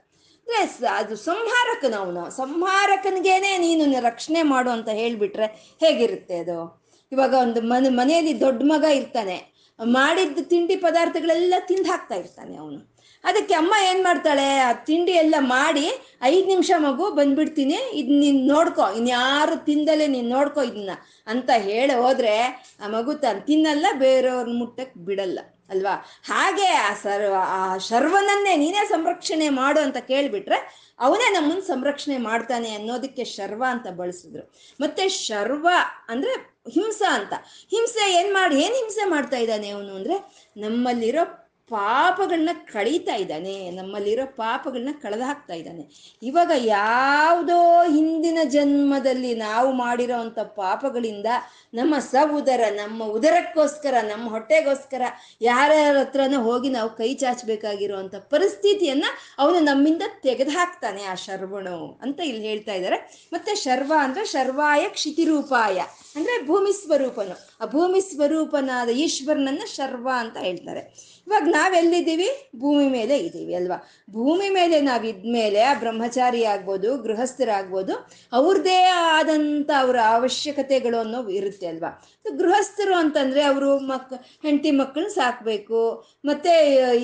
[0.45, 6.85] ಅಂದ್ರೆ ಸ- ಅದು ಸಂಹಾರಕನ ಅವನು ಸಂಹಾರಕನಿಗೇನೆ ನೀನು ರಕ್ಷಣೆ ಮಾಡು ಅಂತ ಹೇಳಿಬಿಟ್ರೆ ಹೇಗಿರುತ್ತೆ ಅದು?
[7.13, 9.55] ಇವಾಗ ಒಂದು ಮನೆ, ಮನೆಯಲ್ಲಿ ದೊಡ್ಡ ಮಗ ಇರ್ತಾನೆ.
[9.85, 12.95] ಮಾಡಿದ್ದ ತಿಂಡಿ ಪದಾರ್ಥಗಳೆಲ್ಲ ತಿಂದು ಹಾಕ್ತಾ ಇರ್ತಾನೆ ಅವನು.
[13.25, 14.59] ಅದಕ್ಕೆ ಅಮ್ಮ ಏನು ಮಾಡ್ತಾಳೆ?
[14.59, 15.91] ಆ ತಿಂಡಿ ಎಲ್ಲ ಮಾಡಿ
[16.23, 20.91] ಐದು ನಿಮಿಷ ಮಗು ಬಂದ್ಬಿಡ್ತೀನಿ, ಇದು ನೀನು ನೋಡ್ಕೊ ಇನ್ಯಾರು ತಿಂದಲೇ ನೀನು ನೋಡ್ಕೊ ಇದನ್ನ
[21.27, 22.39] ಅಂತ ಹೇಳಿ ಹೋದ್ರೆ
[22.81, 25.39] ಆ ಮಗು ತಾನು ತಿನ್ನಲ್ಲ, ಬೇರೆಯವ್ರನ್ನ ಮುಟ್ಟಕ್ಕೆ ಬಿಡಲ್ಲ.
[25.69, 26.05] ಅಲ್ವಾ?
[26.25, 33.25] ಹಾಗೆ ಆ ಸರ್ವ, ಆ ಶರ್ವನನ್ನೇ ನೀನೇ ಸಂರಕ್ಷಣೆ ಮಾಡು ಅಂತ ಕೇಳ್ಬಿಟ್ರೆ ಅವನೇ ನಮ್ಮನ್ನ ಸಂರಕ್ಷಣೆ ಮಾಡ್ತಾನೆ ಅನ್ನೋದಕ್ಕೆ
[33.25, 34.55] ಶರ್ವ ಅಂತ ಬಳಸಿದ್ರು.
[34.81, 35.69] ಮತ್ತೆ ಶರ್ವ
[36.09, 37.33] ಅಂದ್ರೆ ಹಿಂಸ ಅಂತ.
[37.71, 43.71] ಹಿಂಸೆ ಏನ್ ಮಾಡಿ, ಏನ್ ಹಿಂಸೆ ಮಾಡ್ತಾ ಇದ್ದಾನೆ ಅವನು ಅಂದ್ರೆ ನಮ್ಮಲ್ಲಿರೋ ಪಾಪಗಳನ್ನ ಕಳೀತಾ ಇದ್ದಾನೆ.
[43.71, 46.15] ನಮ್ಮಲ್ಲಿರೋ ಪಾಪಗಳನ್ನ ಕಳೆದು ಹಾಕ್ತಾ ಇದ್ದಾನೆ.
[46.23, 51.27] ಇವಾಗ ಯಾವುದೋ ಹಿಂದಿನ ಜನ್ಮದಲ್ಲಿ ನಾವು ಮಾಡಿರೋ ಅಂಥ ಪಾಪಗಳಿಂದ
[51.75, 55.03] ನಮ್ಮ ಸ ಉದರ ನಮ್ಮ ಉದರಕ್ಕೋಸ್ಕರ, ನಮ್ಮ ಹೊಟ್ಟೆಗೋಸ್ಕರ
[55.41, 59.05] ಯಾರ್ಯಾರ ಹತ್ರನೂ ಹೋಗಿ ನಾವು ಕೈ ಚಾಚಬೇಕಾಗಿರುವಂಥ ಪರಿಸ್ಥಿತಿಯನ್ನ
[59.39, 63.29] ಅವನು ನಮ್ಮಿಂದ ತೆಗೆದು ಹಾಕ್ತಾನೆ ಆ ಶರ್ವಣು ಅಂತ ಇಲ್ಲಿ ಹೇಳ್ತಾ ಇದ್ದಾರೆ.
[63.33, 65.83] ಮತ್ತೆ ಶರ್ವ ಅಂದ್ರೆ ಶರ್ವಾಯ ಕ್ಷಿತಿರೂಪಾಯ
[66.17, 67.49] ಅಂದ್ರೆ ಭೂಮಿ ಸ್ವರೂಪನು.
[67.61, 71.14] ಆ ಭೂಮಿ ಸ್ವರೂಪನಾದ ಈಶ್ವರನನ್ನ ಶರ್ವ ಅಂತ ಹೇಳ್ತಾರೆ.
[71.27, 72.29] ಇವಾಗ ನಾವೆಲ್ಲಿದ್ದೀವಿ?
[72.59, 73.79] ಭೂಮಿ ಮೇಲೆ ಇದ್ದೀವಿ ಅಲ್ವಾ?
[74.11, 77.95] ಭೂಮಿ ಮೇಲೆ ನಾವಿದ್ಮೇಲೆ ಆ ಬ್ರಹ್ಮಚಾರಿ ಆಗ್ಬೋದು, ಗೃಹಸ್ಥರಾಗ್ಬೋದು,
[78.33, 78.79] ಅವ್ರದ್ದೇ
[79.17, 81.91] ಆದಂಥ ಅವರ ಅವಶ್ಯಕತೆಗಳು ಅನ್ನೋ ಇರುತ್ತೆ ಅಲ್ವಾ?
[82.37, 85.81] ಗೃಹಸ್ಥರು ಅಂತಂದ್ರೆ ಅವರು ಮಕ್, ಹೆಂಡತಿ ಮಕ್ಕಳನ್ನ ಸಾಕಬೇಕು,
[86.25, 86.55] ಮತ್ತೆ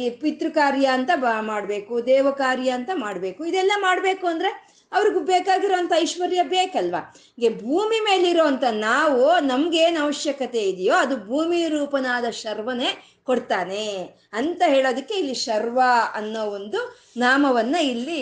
[0.02, 3.44] ಈ ಪಿತೃ ಕಾರ್ಯ ಅಂತ ಬಾ, ಮಾಡಬೇಕು ದೇವ ಕಾರ್ಯ ಅಂತ ಮಾಡಬೇಕು.
[3.44, 7.14] ಇದೆಲ್ಲ ಮಾಡಬೇಕು ಅಂದ್ರೆ ಅವ್ರಿಗೂ ಬೇಕಾಗಿರೋಂಥ ಐಶ್ವರ್ಯ ಬೇಕಲ್ವಾ?
[7.36, 12.90] ಹೀಗೆ ಭೂಮಿ ಮೇಲಿರೋಂಥ ನಾವು ನಮ್ಗೇನು ಅವಶ್ಯಕತೆ ಇದೆಯೋ ಅದು ಭೂಮಿ ರೂಪನಾದ ಶರ್ವನೇ
[13.24, 13.84] ಕೊಡ್ತಾನೆ
[14.32, 15.80] ಅಂತ ಹೇಳೋದಕ್ಕೆ ಇಲ್ಲಿ ಶರ್ವ
[16.14, 16.80] ಅನ್ನೋ ಒಂದು
[17.16, 18.18] ನಾಮವನ್ನ ಇಲ್ಲಿ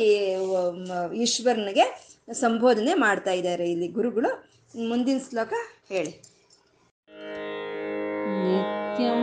[1.22, 1.86] ಈಶ್ವರನಿಗೆ
[2.32, 4.30] ಸಂಬೋಧನೆ ಮಾಡ್ತಾ ಇದ್ದಾರೆ ಇಲ್ಲಿ ಗುರುಗಳು.
[4.88, 5.52] ಮುಂದಿನ ಶ್ಲೋಕ
[5.88, 6.12] ಹೇಳಿ.
[8.44, 9.22] ನಿತ್ಯಂ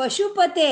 [0.00, 0.70] ಪಶುಪತೆ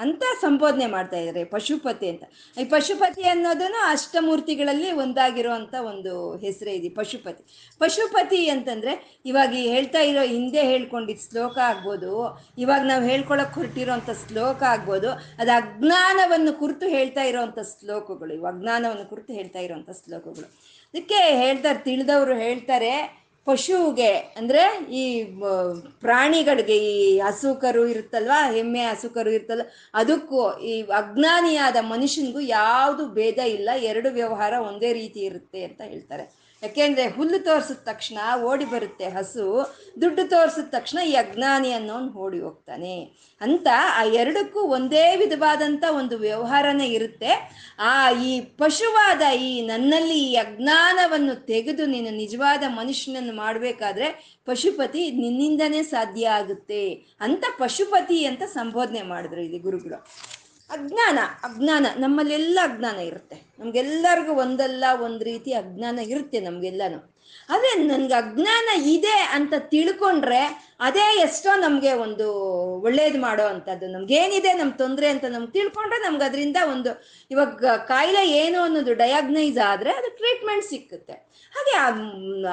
[0.00, 2.24] ಅಂತ ಸಂಬೋಧನೆ ಮಾಡ್ತಾ ಇದ್ದಾರೆ ಪಶುಪತಿ ಅಂತ.
[2.60, 7.42] ಈ ಪಶುಪತಿ ಅನ್ನೋದನ್ನು ಅಷ್ಟಮೂರ್ತಿಗಳಲ್ಲಿ ಒಂದಾಗಿರುವಂಥ ಒಂದು ಹೆಸರೇ ಇದೆ, ಪಶುಪತಿ.
[7.80, 8.92] ಪಶುಪತಿ ಅಂತಂದ್ರೆ,
[9.26, 12.12] ಇವಾಗ ಹೇಳ್ತಾ ಇರೋ ಹಿಂದೆ ಹೇಳ್ಕೊಂಡಿದ್ದ ಶ್ಲೋಕ ಆಗ್ಬೋದು,
[12.58, 15.10] ಇವಾಗ ನಾವು ಹೇಳ್ಕೊಳಕ್ ಹೊರಟಿರೋಂಥ ಶ್ಲೋಕ ಆಗ್ಬೋದು,
[15.42, 20.48] ಅದು ಅಜ್ಞಾನವನ್ನು ಕುರಿತು ಹೇಳ್ತಾ ಇರೋವಂಥ ಶ್ಲೋಕಗಳು ಇವಾಗ ಅಜ್ಞಾನವನ್ನು ಕುರಿತು ಹೇಳ್ತಾ ಇರೋವಂಥ ಶ್ಲೋಕಗಳು.
[20.94, 22.92] ಅದಕ್ಕೆ ಹೇಳ್ತಾರೆ, ತಿಳಿದವರು ಹೇಳ್ತಾರೆ
[23.48, 24.62] ಪಶುವಿಗೆ, ಅಂದರೆ
[25.00, 25.04] ಈ
[26.04, 29.64] ಪ್ರಾಣಿಗಳಿಗೆ ಈ ಹಸುಕರು ಇರುತ್ತಲ್ವಾ ಎಮ್ಮೆ ಹಸುಕರು ಇರುತ್ತಲ್ಲ,
[30.00, 36.26] ಅದಕ್ಕೂ ಈ ಅಜ್ಞಾನಿಯಾದ ಮನುಷ್ಯನಿಗೂ ಯಾವುದು ಭೇದ ಇಲ್ಲ, ಎರಡು ವ್ಯವಹಾರ ಒಂದೇ ರೀತಿ ಇರುತ್ತೆ ಅಂತ ಹೇಳ್ತಾರೆ.
[36.62, 38.18] ಯಾಕೆಂದ್ರೆ ಹುಲ್ಲು ತೋರಿಸಿದ ತಕ್ಷಣ
[38.50, 39.44] ಓಡಿ ಬರುತ್ತೆ ಹಸು,
[40.02, 42.94] ದುಡ್ಡು ತೋರಿಸಿದ ತಕ್ಷಣ ಈ ಅಜ್ಞಾನಿ ಅನ್ನೋನು ಓಡಿ ಹೋಗ್ತಾನೆ.
[43.40, 43.68] ಅಂತ
[43.98, 47.30] ಆ ಎರಡಕ್ಕೂ ಒಂದೇ ವಿಧವಾದಂಥ ಒಂದು ವ್ಯವಹಾರನೇ ಇರುತ್ತೆ.
[47.78, 54.08] ಆ ಈ ಪಶುವಾದ ಈ ನನ್ನಲ್ಲಿ ಈ ಅಜ್ಞಾನವನ್ನು ತೆಗೆದು ನೀನು ನಿಜವಾದ ಮನುಷ್ಯನನ್ನು ಮಾಡಬೇಕಾದ್ರೆ
[54.44, 56.82] ಪಶುಪತಿ ನಿನ್ನಿಂದನೇ ಸಾಧ್ಯ ಆಗುತ್ತೆ
[57.20, 59.98] ಅಂತ ಪಶುಪತಿ ಅಂತ ಸಂಬೋಧನೆ ಮಾಡಿದ್ರು ಇಲ್ಲಿ ಗುರುಗಳು.
[60.70, 63.36] ಅಜ್ಞಾನ ಅಜ್ಞಾನ, ನಮ್ಮಲ್ಲೆಲ್ಲ ಅಜ್ಞಾನ ಇರುತ್ತೆ.
[63.58, 66.98] ನಮ್ಗೆಲ್ಲರಿಗೂ ಒಂದಲ್ಲ, ಒಂದು ರೀತಿ ಅಜ್ಞಾನ ಇರುತ್ತೆ ನಮ್ಗೆಲ್ಲನೂ.
[67.50, 70.40] ಆದರೆ ನನ್ಗೆ ಅಜ್ಞಾನ ಇದೆ ಅಂತ ತಿಳ್ಕೊಂಡ್ರೆ
[70.80, 72.26] ಅದೇ ಎಷ್ಟೋ ನಮಗೆ ಒಂದು
[72.80, 73.86] ಒಳ್ಳೇದು ಮಾಡೋ ಅಂಥದ್ದು.
[73.86, 76.90] ನಮ್ಗೇನಿದೆ ನಮ್ಮ ತೊಂದರೆ ಅಂತ ನಮ್ಗೆ ತಿಳ್ಕೊಂಡ್ರೆ ನಮ್ಗೆ ಅದರಿಂದ ಒಂದು
[77.30, 81.16] ಇವಾಗ ಕಾಯಿಲೆ ಏನು ಅನ್ನೋದು ಡಯಾಗ್ನೈಸ್ ಆದರೆ ಅದು ಟ್ರೀಟ್ಮೆಂಟ್ ಸಿಕ್ಕುತ್ತೆ.
[81.54, 81.74] ಹಾಗೆ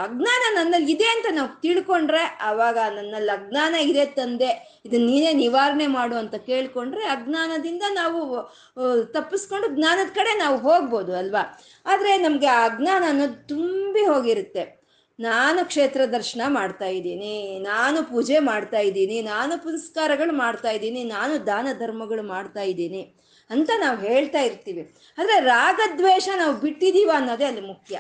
[0.03, 6.15] ಅಜ್ಞಾನ ನನ್ನಲ್ಲಿ ಇದೆ ಅಂತ ನಾವು ತಿಳ್ಕೊಂಡ್ರೆ ಆವಾಗ ನನ್ನಲ್ಲಿ ಅಜ್ಞಾನ ಇದೆ ತಂದೆ ಇದನ್ನ ನೀನೇ ನಿವಾರಣೆ ಮಾಡು
[6.21, 8.19] ಅಂತ ಕೇಳ್ಕೊಂಡ್ರೆ ಅಜ್ಞಾನದಿಂದ ನಾವು
[9.15, 11.43] ತಪ್ಪಿಸ್ಕೊಂಡು ಜ್ಞಾನದ ಕಡೆ ನಾವು ಹೋಗ್ಬೋದು ಅಲ್ವಾ?
[11.91, 14.65] ಆದರೆ ನಮಗೆ ಆ ಅಜ್ಞಾನ ಅನ್ನೋದು ತುಂಬಿ ಹೋಗಿರುತ್ತೆ.
[15.19, 17.35] ನಾನು ಕ್ಷೇತ್ರ ದರ್ಶನ ಮಾಡ್ತಾ ಇದ್ದೀನಿ,
[17.71, 23.03] ನಾನು ಪೂಜೆ ಮಾಡ್ತಾ ಇದ್ದೀನಿ, ನಾನು ಪುನಸ್ಕಾರಗಳು ಮಾಡ್ತಾ ಇದ್ದೀನಿ, ನಾನು ದಾನ ಧರ್ಮಗಳು ಮಾಡ್ತಾ ಇದ್ದೀನಿ
[23.49, 24.83] ಅಂತ ನಾವು ಹೇಳ್ತಾ ಇರ್ತೀವಿ.
[25.17, 27.95] ಆದರೆ ರಾಗದ್ವೇಷ ನಾವು ಬಿಟ್ಟಿದ್ದೀವ ಅನ್ನೋದೇ ಅಲ್ಲಿ ಮುಖ್ಯ.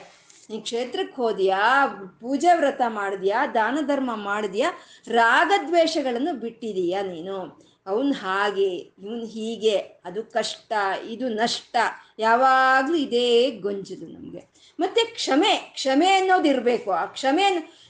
[0.49, 1.85] ನೀ ಕ್ಷೇತ್ರಕ್ಕೆ ಹೋದ್ಯಾ?
[2.21, 3.47] ಪೂಜೆ ವ್ರತ ಮಾಡಿದ್ಯಾ?
[3.47, 4.71] ದಾನ ಧರ್ಮ ಮಾಡಿದ್ಯಾ?
[5.07, 7.65] ರಾಗದ್ವೇಷಗಳನ್ನು ಬಿಟ್ಟಿದೀಯಾ ನೀನು?
[7.87, 9.77] ಅವನ್ ಹಾಗೆ, ಇವನ್ ಹೀಗೆ.
[9.77, 10.73] ಅದು ಕಷ್ಟ,
[11.09, 11.75] ಇದು ನಷ್ಟ.
[12.19, 14.55] ಯಾವಾಗಲೂ ಇದೇ ಗೊಂಜಲು ನಮಗೆ.
[14.79, 17.43] ಮತ್ತೆ ಕ್ಷಮೆ ಕ್ಷಮೆ ಅನ್ನೋದು ಇರಬೇಕು ಆ ಕ್ಷಮೆ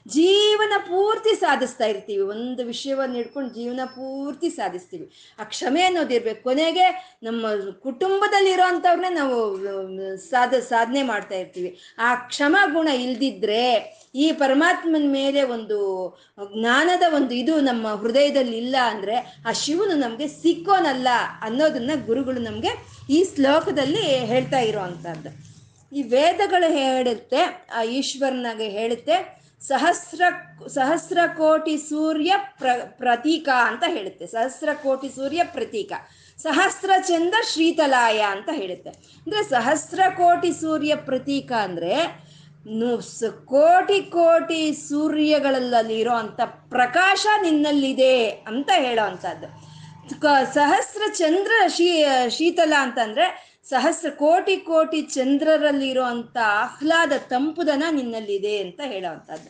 [0.06, 2.24] ಜೀವನ ಪೂರ್ತಿ ಸಾಧಿಸ್ತಾ ಇರ್ತೀವಿ.
[2.24, 5.36] ಒಂದು ವಿಷಯವನ್ನು ಹಿಡ್ಕೊಂಡು ಜೀವನ ಪೂರ್ತಿ ಸಾಧಿಸ್ತೀವಿ.
[5.40, 7.46] ಆ ಕ್ಷಮೆ ಅನ್ನೋದಿರ್ಬೇಕು ಕೊನೆಗೆ ನಮ್ಮ
[7.84, 9.58] ಕುಟುಂಬದಲ್ಲಿ ಅಂಥವ್ರನ್ನೇ ನಾವು,
[10.18, 11.80] ಸಾಧ, ಸಾಧನೆ ಮಾಡ್ತಾ ಇರ್ತೀವಿ.
[12.00, 13.64] ಆ ಕ್ಷಮ ಗುಣ ಇಲ್ದಿದ್ರೆ
[14.16, 15.78] ಈ ಪರಮಾತ್ಮನ ಮೇಲೆ ಒಂದು
[16.54, 19.16] ಜ್ಞಾನದ ಒಂದು ಇದು ನಮ್ಮ ಹೃದಯದಲ್ಲಿ ಇಲ್ಲ ಅಂದ್ರೆ
[19.48, 21.08] ಆ ಶಿವನು ನಮಗೆ ಸಿಕ್ಕೋನಲ್ಲ
[21.42, 22.70] ಅನ್ನೋದನ್ನ ಗುರುಗಳು ನಮಗೆ
[23.10, 25.56] ಈ ಶ್ಲೋಕದಲ್ಲಿ ಹೇಳ್ತಾ ಇರೋ ಅಂಥದ್ದು
[25.98, 27.42] ಈ ವೇದಗಳು ಹೇಳುತ್ತೆ,
[27.76, 30.22] ಆ ಈಶ್ವರನಾಗೆ ಹೇಳುತ್ತೆ ಸಹಸ್ರ
[30.68, 34.28] ಸಹಸ್ರ ಕೋಟಿ ಸೂರ್ಯ ಪ್ರ, ಪ್ರತೀಕ ಅಂತ ಹೇಳುತ್ತೆ.
[34.28, 35.92] ಸಹಸ್ರ ಕೋಟಿ ಸೂರ್ಯ ಪ್ರತೀಕ.
[36.38, 38.90] ಸಹಸ್ರ ಚಂದ ಶ್ರೀತಲಾಯ ಅಂತ ಹೇಳುತ್ತೆ.
[38.90, 42.26] ಅಂದ್ರೆ ಸಹಸ್ರ ಕೋಟಿ ಸೂರ್ಯ ಪ್ರತೀಕ ಅಂದ್ರೆ
[43.46, 49.76] ಕೋಟಿ ಕೋಟಿ ಸೂರ್ಯಗಳಲ್ಲಿ ಇರೋ ಅಂತ ಪ್ರಕಾಶ ನಿನ್ನಲ್ಲಿದೆ ಅಂತ ಹೇಳೋ ಅಂಥದ್ದು.
[50.22, 58.82] ಕ- ಸಹಸ್ರ ಚಂದ್ರ ಶೀ, ಶೀತಲ ಅಂತಂದ್ರೆ ಸಹಸ್ರ ಕೋಟಿ ಕೋಟಿ ಚಂದ್ರರಲ್ಲಿರೋ ಅಂತ ಆಹ್ಲಾದ ತಂಪುದನ ನಿನ್ನಲ್ಲಿದೆ ಅಂತ
[58.86, 59.50] ಹೇಳೋ ಅಂಥದ್ದು.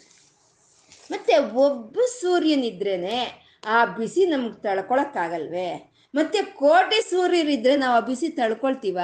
[1.11, 5.91] ಮತ್ತೆ ಒಬ್ಬ ಸೂರ್ಯನಿದ್ರೇನೆ ಆ ಬಿಸಿ ನಮ್ಗೆ ತಳ್ಕೊಳಕ್ಕಾಗಲ್ವೇ?
[6.15, 8.99] ಮತ್ತೆ ಕೋಟಿ ಸೂರ್ಯರಿದ್ರೆ ನಾವು ಆ ಬಿಸಿ ತಡ್ಕೊಳ್ತೀವ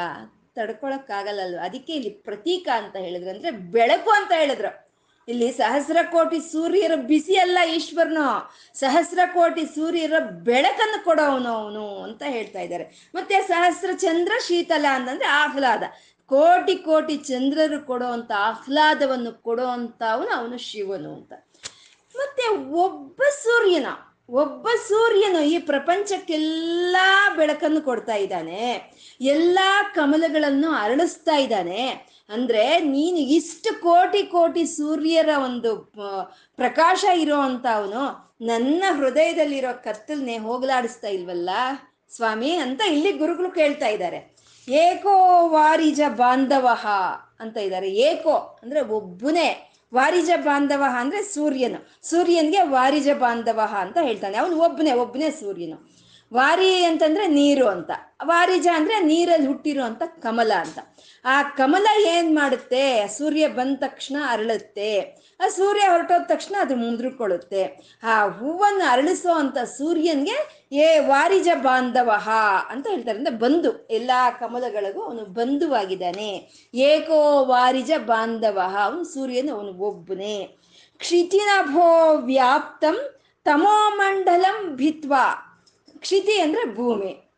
[0.56, 1.60] ತಡ್ಕೊಳಕ್ಕಾಗಲ್ಲಲ್ವ?
[1.64, 3.30] ಅದಕ್ಕೆ ಇಲ್ಲಿ ಪ್ರತೀಕ ಅಂತ ಹೇಳಿದ್ರು.
[3.30, 4.91] ಅಂದ್ರೆ ಬೆಳಕು ಅಂತ ಹೇಳಿದ್ರು.
[5.32, 8.28] ಇಲ್ಲಿ ಸಹಸ್ರ ಕೋಟಿ ಸೂರ್ಯರ ಬಿಸಿ ಅಲ್ಲ ಈಶ್ವರನು.
[8.82, 10.16] ಸಹಸ್ರ ಕೋಟಿ ಸೂರ್ಯರ
[10.50, 12.86] ಬೆಳಕನ್ನು ಕೊಡೋವನು ಅವನು ಅಂತ ಹೇಳ್ತಾ ಇದ್ದಾರೆ.
[13.16, 15.84] ಮತ್ತೆ ಸಹಸ್ರ ಚಂದ್ರ ಶೀತಲ ಅಂತಂದ್ರೆ ಆಹ್ಲಾದ.
[16.32, 21.34] ಕೋಟಿ ಕೋಟಿ ಚಂದ್ರರು ಕೊಡುವಂತ ಆಹ್ಲಾದವನ್ನು ಕೊಡುವಂತವನು ಅವನು ಶಿವನು ಅಂತ.
[22.16, 22.46] ಮತ್ತೆ
[22.84, 23.88] ಒಬ್ಬ ಸೂರ್ಯನ,
[24.42, 26.98] ಒಬ್ಬ ಸೂರ್ಯನು ಈ ಪ್ರಪಂಚಕ್ಕೆಲ್ಲ
[27.38, 28.62] ಬೆಳಕನ್ನು ಕೊಡ್ತಾ ಇದ್ದಾನೆ.
[29.22, 29.60] ಎಲ್ಲ
[29.96, 31.82] ಕಮಲಗಳನ್ನು ಅರಳಿಸ್ತಾ ಇದ್ದಾನೆ.
[32.32, 35.76] ಅಂದ್ರೆ ನೀನು ಇಷ್ಟು ಕೋಟಿ ಕೋಟಿ ಸೂರ್ಯರ ಒಂದು
[36.56, 37.36] ಪ್ರಕಾಶ ಇರೋ
[37.74, 41.50] ಅವನು ನನ್ನ ಹೃದಯದಲ್ಲಿರೋ ಕತ್ತಲ್ನೇ ಹೋಗಲಾಡಿಸ್ತಾ ಇಲ್ವಲ್ಲ
[42.16, 44.36] ಸ್ವಾಮಿ ಅಂತ ಇಲ್ಲಿ ಗುರುಗಳು ಕೇಳ್ತಾ ಇದ್ದಾರೆ.
[44.70, 46.88] ಏಕೋ ವಾರಿಜ ಬಾಂಧವಃ
[47.40, 47.92] ಅಂತ ಇದ್ದಾರೆ.
[47.92, 49.72] ಏಕೋ ಅಂದ್ರೆ ಒಬ್ಬನೇ.
[49.94, 52.10] ವಾರಿಜ ಬಾಂಧವ ಅಂದ್ರೆ ಸೂರ್ಯನು.
[52.10, 54.38] ಸೂರ್ಯನ್ಗೆ ವಾರಿಜ ಬಾಂಧವ ಅಂತ ಹೇಳ್ತಾನೆ.
[54.38, 55.91] ಅವನು ಒಬ್ಬನೇ ಒಬ್ಬನೇ ಸೂರ್ಯನು.
[56.34, 57.92] ವಾರಿ ಅಂತಂದ್ರೆ ನೀರು ಅಂತ.
[58.24, 60.80] ವಾರಿಜ ಅಂದ್ರೆ ನೀರಲ್ಲಿ ಹುಟ್ಟಿರೋ ಅಂತ ಕಮಲ ಅಂತ.
[61.26, 63.08] ಆ ಕಮಲ ಏನ್ ಮಾಡುತ್ತೆ?
[63.08, 65.00] ಸೂರ್ಯ ಬಂದ ತಕ್ಷಣ ಅರಳುತ್ತೆ.
[65.40, 67.64] ಆ ಸೂರ್ಯ ಹೊರಟೋದ ತಕ್ಷಣ ಅದು ಮುಂದ್ರಿಕೊಳ್ಳುತ್ತೆ.
[68.04, 72.30] ಆ ಹೂವನ್ನು ಅರಳಿಸೋ ಅಂತ ಸೂರ್ಯನ್ಗೆ ಏ ವಾರಿಜ ಬಾಂಧವಹ
[72.70, 73.18] ಅಂತ ಹೇಳ್ತಾರೆ.
[73.18, 76.52] ಅಂದ್ರೆ ಬಂಧು, ಎಲ್ಲಾ ಕಮಲಗಳಿಗೂ ಅವನು ಬಂಧುವಾಗಿದ್ದಾನೆ.
[76.74, 80.58] ಏಕೋ ವಾರಿಜ ಬಾಂಧವ ಅವನು ಸೂರ್ಯನ ಅವನು ಒಬ್ಬನೇ.
[80.98, 85.48] ಕ್ಷಿತಿನಭೋ ವ್ಯಾಪ್ತಂ ತಮೋಮಂಡಲಂ ಭಿತ್ವಾ.
[86.02, 87.32] ಕ್ಷಿತಿ ಅಂದ್ರೆ ಭೂಮಿ.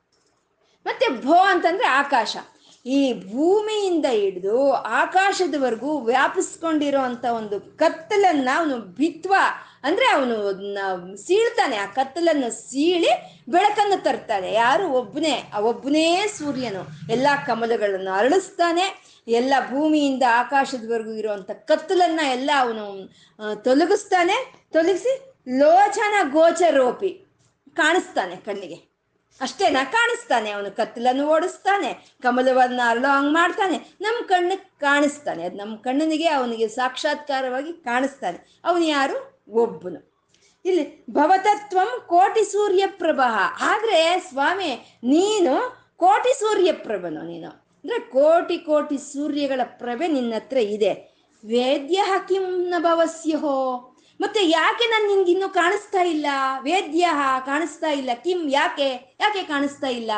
[0.85, 2.37] ಮತ್ತೆ ಭೋ ಅಂತಂದ್ರೆ ಆಕಾಶ.
[2.85, 9.35] ಈ ಭೂಮಿಯಿಂದ ಹಿಡಿದು ಆಕಾಶದವರೆಗೂ ವ್ಯಾಪಿಸ್ಕೊಂಡಿರೋ ಅಂತ ಒಂದು ಕತ್ತಲನ್ನು ಅವನು ಭಿತ್ವ
[9.83, 11.77] ಅಂದ್ರೆ ಅವನು ಸೀಳ್ತಾನೆ.
[11.77, 14.53] ಆ ಕತ್ತಲನ್ನು ಸೀಳಿ ಬೆಳಕನ್ನು ತರ್ತಾನೆ.
[14.53, 14.89] ಯಾರು?
[14.89, 15.51] ಒಬ್ಬನೇ.
[15.59, 17.11] ಒಬ್ಬನೇ ಸೂರ್ಯನು.
[17.11, 19.13] ಎಲ್ಲ ಕಮಲಗಳನ್ನು ಅರಳಿಸ್ತಾನೆ.
[19.27, 23.13] ಎಲ್ಲ ಭೂಮಿಯಿಂದ ಆಕಾಶದವರೆಗೂ ಇರುವಂತ ಕತ್ತಲನ್ನ ಎಲ್ಲ ಅವನು
[23.63, 24.67] ತೊಲಗಿಸ್ತಾನೆ.
[24.73, 27.22] ತೊಲಗಿಸಿ ಲೋಚನ ಗೋಚರೋಪಿ.
[27.75, 28.93] ಕಾಣಿಸ್ತಾನೆ ಕಣ್ಣಿಗೆ.
[29.41, 35.43] ಅಷ್ಟೇನಾ, ಕಾಣಿಸ್ತಾನೆ ಅವನು ಕತ್ತಲನ್ನು ಓಡಿಸ್ತಾನೆ, ಕಮಲವನ್ನ ಅರಳೋ ಹಂಗ್ ಮಾಡ್ತಾನೆ ನಮ್ಮ ಕಣ್ಣಿಗೆ ಕಾಣಿಸ್ತಾನೆ.
[35.43, 38.61] ಅದು ನಮ್ಮ ಕಣ್ಣನಿಗೆ ಅವನಿಗೆ ಸಾಕ್ಷಾತ್ಕಾರವಾಗಿ ಕಾಣಿಸ್ತಾನೆ.
[38.63, 39.45] ಅವನು ಯಾರು?
[39.49, 40.13] ಒಬ್ಬನು.
[40.65, 45.53] ಇಲ್ಲಿ ಭವತತ್ವಂ ಕೋಟಿ ಸೂರ್ಯ ಪ್ರಭಃ ಆದ್ರೆ ಸ್ವಾಮಿ, ನೀನು
[45.97, 47.49] ಕೋಟಿ ಸೂರ್ಯ ಪ್ರಭನು ನೀನು.
[47.49, 50.93] ಅಂದ್ರೆ ಕೋಟಿ ಕೋಟಿ ಸೂರ್ಯಗಳ ಪ್ರಭೆ ನಿನ್ನತ್ರ ಇದೆ.
[51.45, 53.92] ವೇದ್ಯ ಕಿಂ ನ ಭವಸ್ಯಹೋ.
[54.21, 56.25] ಮತ್ತೆ ಯಾಕೆ ನಾನು ನಿನ್ಗಿನ್ನೂ ಕಾಣಿಸ್ತಾ ಇಲ್ಲ?
[56.61, 57.09] ವೇದ್ಯ
[57.45, 58.09] ಕಾಣಿಸ್ತಾ ಇಲ್ಲ.
[58.13, 59.17] ಕಿಂ ಯಾಕೆ?
[59.19, 60.11] ಯಾಕೆ ಕಾಣಿಸ್ತಾ ಇಲ್ಲ?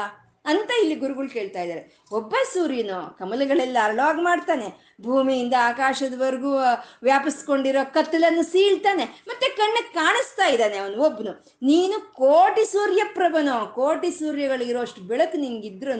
[0.45, 2.05] ಅಂತ ಇಲ್ಲಿ ಗುರುಗಳು ಕೇಳ್ತಾ ಇದ್ದಾರೆ.
[2.11, 4.95] ಒಬ್ಬ ಸೂರ್ಯನು ಕಮಲಗಳೆಲ್ಲ ಅರಳಾಗ್ ಮಾಡ್ತಾನೆ.
[5.01, 6.57] ಭೂಮಿಯಿಂದ ಆಕಾಶದವರೆಗೂ
[7.03, 9.05] ವ್ಯಾಪಿಸ್ಕೊಂಡಿರೋ ಕತ್ತಲನ್ನು ಸೀಳ್ತಾನೆ.
[9.05, 15.97] ಮತ್ತೆ ಕಣ್ಣಿಗೆ ಕಾಣಿಸ್ತಾ ಇದ್ದಾನೆ ಅವನು ಒಬ್ಬನು ನೀನು ಕೋಟಿ ಸೂರ್ಯ ಪ್ರಭನೋ, ಕೋಟಿ ಸೂರ್ಯಗಳಿರೋಷ್ಟು ಬೆಳಕು ನಿನ್ಗಿದ್ರು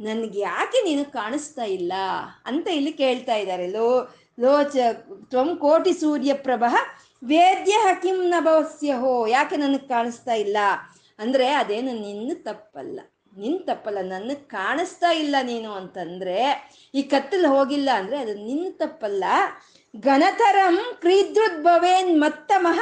[0.00, 1.92] ನನ್ಗೆ ಯಾಕೆ ನೀನು ಕಾಣಿಸ್ತಾ ಇಲ್ಲ?
[2.46, 3.66] ಅಂತ ಇಲ್ಲಿ ಕೇಳ್ತಾ ಇದ್ದಾರೆ.
[3.66, 4.76] ಲೋ, ಲೋಚ,
[5.24, 6.64] ತ್ವಂ ಕೋಟಿ ಸೂರ್ಯ ಪ್ರಭ
[7.24, 10.56] ವೇದ್ಯ ಹಕಿಂ ನ ಭವಸ್ಯಹೋ ಯಾಕೆ ನನಗೆ ಕಾಣಿಸ್ತಾ ಇಲ್ಲ?
[11.18, 13.00] ಅಂದ್ರೆ ಅದೇನು ನಿನ್ನ ತಪ್ಪಲ್ಲ.
[13.38, 19.24] ನಿನ್ನ ತಪ್ಪಲ್ಲ, ನನಗೆ ಕಾಣಿಸ್ತಾ ಇಲ್ಲ ನೀನು ಅಂತಂದ್ರೆ, ಈ ಕತ್ತಲು ಹೋಗಿಲ್ಲ ಅಂದ್ರೆ ಅದು ನಿನ್ನ ತಪ್ಪಲ್ಲ.
[20.00, 22.80] ಘನತರಂ ಕ್ರೀದೃದ್ಭವೇನ್ ಮತ್ತಮಃ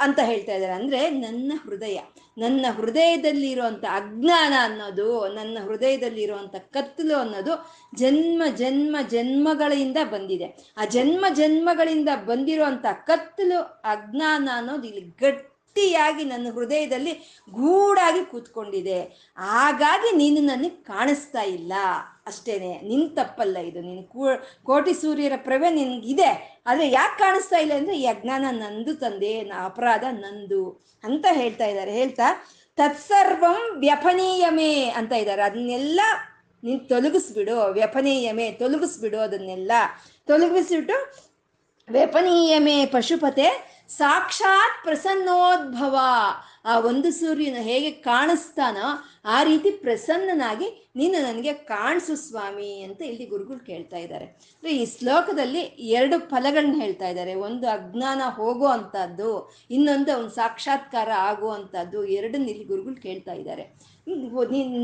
[0.00, 0.72] ಅಂತ ಹೇಳ್ತಾ ಇದ್ದಾರೆ.
[0.72, 2.00] ಅಂದ್ರೆ ನನ್ನ ಹೃದಯ.
[2.40, 7.52] ನನ್ನ ಹೃದಯದಲ್ಲಿರುವಂಥ ಅಜ್ಞಾನ ಅನ್ನೋದು, ನನ್ನ ಹೃದಯದಲ್ಲಿರುವಂಥ ಕತ್ತಲು ಅನ್ನೋದು
[7.96, 10.74] ಜನ್ಮ ಜನ್ಮ, ಜನ್ಮಗಳಿಂದ ಬಂದಿದೆ.
[10.76, 15.00] ಆ ಜನ್ಮ, ಜನ್ಮಗಳಿಂದ ಬಂದಿರುವಂಥ ಕತ್ತಲು, ಅಜ್ಞಾನ ಅನ್ನೋದು ಇಲ್ಲಿ
[15.70, 17.12] ಗಟ್ಟಿಯಾಗಿ ನನ್ನ ಹೃದಯದಲ್ಲಿ
[17.50, 19.00] ಗೂಡಾಗಿ ಕೂತ್ಕೊಂಡಿದೆ.
[19.36, 21.72] ಹಾಗಾಗಿ ನೀನು ನನಗೆ ಕಾಣಿಸ್ತಾ ಇಲ್ಲ.
[22.26, 23.80] ಅಷ್ಟೇನೆ, ನಿನ್ ತಪ್ಪಲ್ಲ ಇದು.
[23.80, 24.02] ನೀನು
[24.64, 26.62] ಕೋಟಿ ಸೂರ್ಯರ ಪ್ರಭೆ ನಿನ್ಗಿದೆ.
[26.66, 29.32] ಆದ್ರೆ ಯಾಕೆ ಕಾಣಿಸ್ತಾ ಇಲ್ಲ ಅಂದ್ರೆ ಯಜ್ಞಾನ ನಂದು ತಂದೆ
[29.64, 30.62] ಅಪರಾಧ ನಂದು
[31.04, 31.92] ಅಂತ ಹೇಳ್ತಾ ಇದ್ದಾರೆ.
[31.92, 32.26] ಹೇಳ್ತಾ,
[32.76, 35.42] ತತ್ಸರ್ವಂ ವ್ಯಪನೀಯಮೇ ಅಂತ ಇದ್ದಾರೆ.
[35.42, 36.00] ಅದನ್ನೆಲ್ಲ
[36.64, 39.72] ನೀನ್ ತೊಲಗಿಸ್ಬಿಡು, ವ್ಯಪನೀಯಮೇ, ತೊಲಗಿಸ್ಬಿಡು ಅದನ್ನೆಲ್ಲ.
[40.26, 40.96] ತೊಲಗಿಸ್ಬಿಟ್ಟು,
[41.90, 45.96] ವ್ಯಪನೀಯಮೇ ಪಶುಪತೆ ಸಾಕ್ಷಾತ್ ಪ್ರಸನ್ನೋದ್ಭವ.
[46.64, 48.88] ಆ ಒಂದು ಸೂರ್ಯನ ಹೇಗೆ ಕಾಣಿಸ್ತಾನೋ
[49.24, 54.24] ಆ ರೀತಿ ಪ್ರಸನ್ನನಾಗಿ ನೀನು ನನಗೆ ಕಾಣಿಸು ಸ್ವಾಮಿ ಅಂತ ಇಲ್ಲಿ ಗುರುಗಳು ಕೇಳ್ತಾ ಇದ್ದಾರೆ.
[54.24, 55.60] ಅಂದರೆ ಈ ಶ್ಲೋಕದಲ್ಲಿ
[55.98, 57.34] ಎರಡು ಫಲಗಳನ್ನ ಹೇಳ್ತಾ ಇದ್ದಾರೆ.
[57.34, 59.30] ಒಂದು ಅಜ್ಞಾನ ಹೋಗೋ ಅಂಥದ್ದು,
[59.70, 63.64] ಇನ್ನೊಂದು ಅವನು ಸಾಕ್ಷಾತ್ಕಾರ ಆಗುವಂಥದ್ದು, ಎರಡನ್ನ ಇಲ್ಲಿ ಗುರುಗಳು ಕೇಳ್ತಾ ಇದ್ದಾರೆ.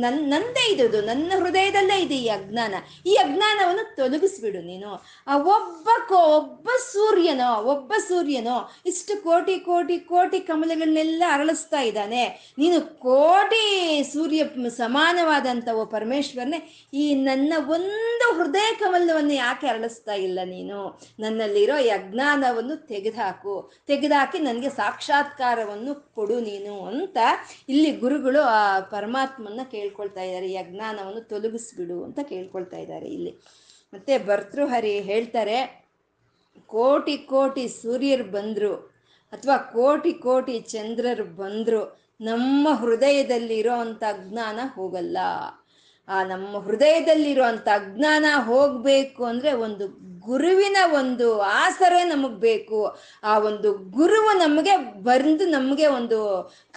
[0.02, 2.74] ನನ್, ನಂದೇ ಇದು ನನ್ನ ಹೃದಯದಲ್ಲೇ ಇದೆ ಈ ಅಜ್ಞಾನ.
[3.06, 4.90] ಈ ಅಜ್ಞಾನವನ್ನು ತೊಲಗಿಸ್ಬಿಡು ನೀನು.
[5.26, 12.54] ಆ ಒಬ್ಬ ಕೋ, ಒಬ್ಬ ಸೂರ್ಯನೋ ಒಬ್ಬ ಸೂರ್ಯನೋ ಇಷ್ಟು ಕೋಟಿ ಕೋಟಿ ಕೋಟಿ ಕಮಲಗಳನ್ನೆಲ್ಲ ಅರಳಿಸ್ತಾ ಇದ್ದಾನೆ.
[12.58, 13.64] ನೀನು ಕೋಟಿ
[14.12, 14.44] ಸೂರ್ಯ
[14.76, 20.78] ಸಮಾನವಾದಂಥ ಓ ಪರಮೇಶ್ವರನೇ, ಈ ನನ್ನ ಒಂದು ಹೃದಯ ಕಮಲವನ್ನು ಯಾಕೆ ಅರಳಿಸ್ತಾ ಇಲ್ಲ ನೀನು?
[21.22, 23.54] ನನ್ನಲ್ಲಿರೋ ಈ ಅಜ್ಞಾನವನ್ನು ತೆಗೆದುಹಾಕು.
[23.90, 27.16] ತೆಗೆದುಹಾಕಿ ನನಗೆ ಸಾಕ್ಷಾತ್ಕಾರವನ್ನು ಕೊಡು ನೀನು ಅಂತ
[27.68, 28.60] ಇಲ್ಲಿ ಗುರುಗಳು ಆ
[28.94, 30.48] ಪರಮಾತ್ಮನ್ನ ಕೇಳ್ಕೊಳ್ತಾ ಇದ್ದಾರೆ.
[30.52, 33.34] ಈ ಅಜ್ಞಾನವನ್ನು ತೊಲಗಿಸ್ಬಿಡು ಅಂತ ಕೇಳ್ಕೊಳ್ತಾ ಇದ್ದಾರೆ ಇಲ್ಲಿ.
[33.92, 35.58] ಮತ್ತೆ ಭರ್ತೃಹರಿ ಹೇಳ್ತಾರೆ,
[36.76, 38.74] ಕೋಟಿ ಕೋಟಿ ಸೂರ್ಯರು ಬಂದರು
[39.32, 41.82] ಅಥವಾ ಕೋಟಿ ಕೋಟಿ ಚಂದ್ರರು ಬಂದರು
[42.28, 45.18] ನಮ್ಮ ಹೃದಯದಲ್ಲಿರೋ ಅಂಥ ಅಜ್ಞಾನ ಹೋಗಲ್ಲ.
[46.08, 49.84] ಆ ನಮ್ಮ ಹೃದಯದಲ್ಲಿರುವಂಥ ಅಜ್ಞಾನ ಹೋಗಬೇಕು ಅಂದರೆ ಒಂದು
[50.28, 51.26] ಗುರುವಿನ ಒಂದು
[51.62, 52.80] ಆಸರೆ ನಮಗೆ ಬೇಕು.
[53.30, 54.74] ಆ ಒಂದು ಗುರುವು ನಮಗೆ
[55.08, 56.18] ಬಂದು ನಮಗೆ ಒಂದು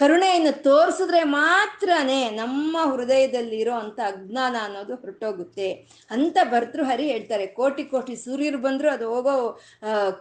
[0.00, 5.68] ಕರುಣೆಯನ್ನು ತೋರಿಸಿದ್ರೆ ಮಾತ್ರನೇ ನಮ್ಮ ಹೃದಯದಲ್ಲಿರೋ ಅಂತ ಅಜ್ಞಾನ ಅನ್ನೋದು ಹೊರಟೋಗುತ್ತೆ.
[6.16, 7.46] ಅಂತ ಭರ್ತೃಹರಿ ಹೇಳ್ತಾರೆ.
[7.60, 9.34] ಕೋಟಿ ಕೋಟಿ ಸೂರ್ಯರು ಬಂದರೂ ಅದು ಹೋಗೋ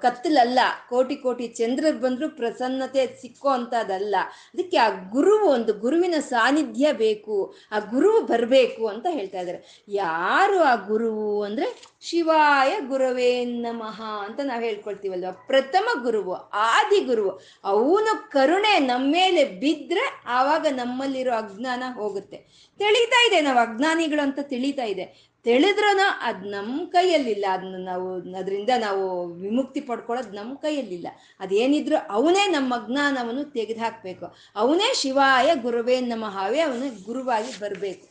[0.04, 0.60] ಕತ್ತಲಲ್ಲ.
[0.90, 4.16] ಕೋಟಿ ಕೋಟಿ ಚಂದ್ರರು ಬಂದರೂ ಪ್ರಸನ್ನತೆ ಸಿಕ್ಕೋ ಅಂಥದ್ದಲ್ಲ
[4.54, 7.38] ಅದಕ್ಕೆ ಆ ಗುರುವು ಒಂದು ಗುರುವಿನ ಸಾನ್ನಿಧ್ಯ ಬೇಕು.
[7.72, 9.60] ಆ ಗುರುವು ಬರಬೇಕು ಅಂತ ಹೇಳ್ತಾ ಇದ್ದಾರೆ.
[10.04, 11.68] ಯಾರು ಆ ಗುರುವು ಅಂದ್ರೆ
[12.02, 15.26] ಶಿವಾಯ ಗುರುವೇ ನಮಃ ಅಂತ ನಾವು ಹೇಳ್ಕೊಳ್ತೀವಲ್ವ?
[15.48, 17.40] ಪ್ರಥಮ ಗುರುವು, ಆದಿ ಗುರುವು.
[17.64, 22.38] ಅವನು ಕರುಣೆ ನಮ್ಮ ಮೇಲೆ ಬಿದ್ದರೆ ಆವಾಗ ನಮ್ಮಲ್ಲಿರೋ ಅಜ್ಞಾನ ಹೋಗುತ್ತೆ.
[22.78, 25.30] ತಿಳಿತಾ ಇದೆ ನಾವು ಅಜ್ಞಾನಿಗಳು ಅಂತ ತಿಳಿತಾ ಇದೆ.
[25.44, 27.46] ತಿಳಿದ್ರೂ ಅದು ನಮ್ಮ ಕೈಯಲ್ಲಿಲ್ಲ.
[27.52, 31.08] ಅದನ್ನ ನಾವು, ಅದರಿಂದ ನಾವು ವಿಮುಕ್ತಿ ಪಡ್ಕೊಳ್ಳೋದು ನಮ್ಮ ಕೈಯಲ್ಲಿಲ್ಲ.
[31.40, 34.36] ಅದೇನಿದ್ರು ಅವನೇ ನಮ್ಮ ಅಜ್ಞಾನವನ್ನು ತೆಗೆದುಹಾಕಬೇಕು.
[34.56, 38.09] ಅವನೇ ಶಿವಾಯ ಗುರುವೇ ನಮಃವೇ ಅವನು ಗುರುವಾಗಿ ಬರಬೇಕು.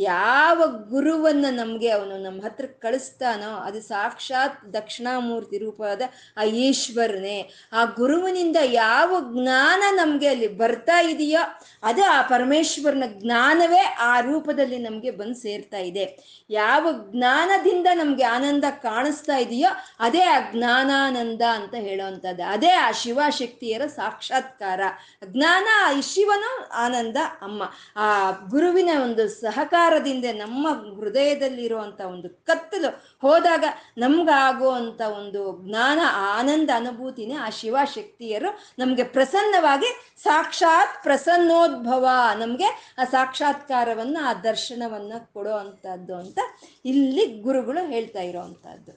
[0.00, 6.02] ಯಾವ ಗುರುವನ್ನ ನಮಗೆ ಅವನು ನಮ್ಮ ಹತ್ರ ಕಳಿಸ್ತಾನೋ ಅದು ಸಾಕ್ಷಾತ್ ದಕ್ಷಿಣಾಮೂರ್ತಿ ರೂಪವಾದ
[6.36, 7.50] ಆ ಈಶ್ವರನೇ.
[7.72, 11.40] ಆ ಗುರುವಿನಿಂದ ಯಾವ ಜ್ಞಾನ ನಮಗೆ ಅಲ್ಲಿ ಬರ್ತಾ ಇದೆಯೋ
[11.82, 16.04] ಅದು ಆ ಪರಮೇಶ್ವರನ ಜ್ಞಾನವೇ ಆ ರೂಪದಲ್ಲಿ ನಮಗೆ ಬಂದು ಸೇರ್ತಾ ಇದೆ.
[16.50, 19.70] ಯಾವ ಜ್ಞಾನದಿಂದ ನಮಗೆ ಆನಂದ ಕಾಣಿಸ್ತಾ ಇದೆಯೋ
[20.00, 22.50] ಅದೇ ಆ ಜ್ಞಾನಾನಂದ ಅಂತ ಹೇಳೋವಂಥದ್ದು.
[22.50, 24.80] ಅದೇ ಆ ಶಿವಶಕ್ತಿಯರ ಸಾಕ್ಷಾತ್ಕಾರ.
[25.24, 25.66] ಜ್ಞಾನ
[26.00, 27.62] ಶಿವನು, ಆನಂದ ಅಮ್ಮ.
[27.96, 30.64] ಆ ಗುರುವಿನ ಒಂದು ಸಹಕಾರ ಅಂಧಕಾರದಿಂದ ನಮ್ಮ
[31.00, 32.88] ಹೃದಯದಲ್ಲಿರುವಂಥ ಒಂದು ಕತ್ತಲು
[33.22, 33.64] ಹೋದಾಗ
[33.98, 36.00] ನಮ್ಗಾಗುವಂಥ ಒಂದು ಜ್ಞಾನ,
[36.36, 39.90] ಆನಂದ, ಅನುಭೂತಿನೇ ಆ ಶಿವಶಕ್ತಿಯರು ನಮಗೆ ಪ್ರಸನ್ನವಾಗಿ
[40.22, 42.06] ಸಾಕ್ಷಾತ್ ಪ್ರಸನ್ನೋದ್ಭವ
[42.38, 42.68] ನಮಗೆ
[42.98, 46.38] ಆ ಸಾಕ್ಷಾತ್ಕಾರವನ್ನ, ಆ ದರ್ಶನವನ್ನ ಕೊಡೋ ಅಂಥದ್ದು ಅಂತ
[46.84, 48.94] ಇಲ್ಲಿ ಗುರುಗಳು ಹೇಳ್ತಾ ಇರೋವಂಥದ್ದು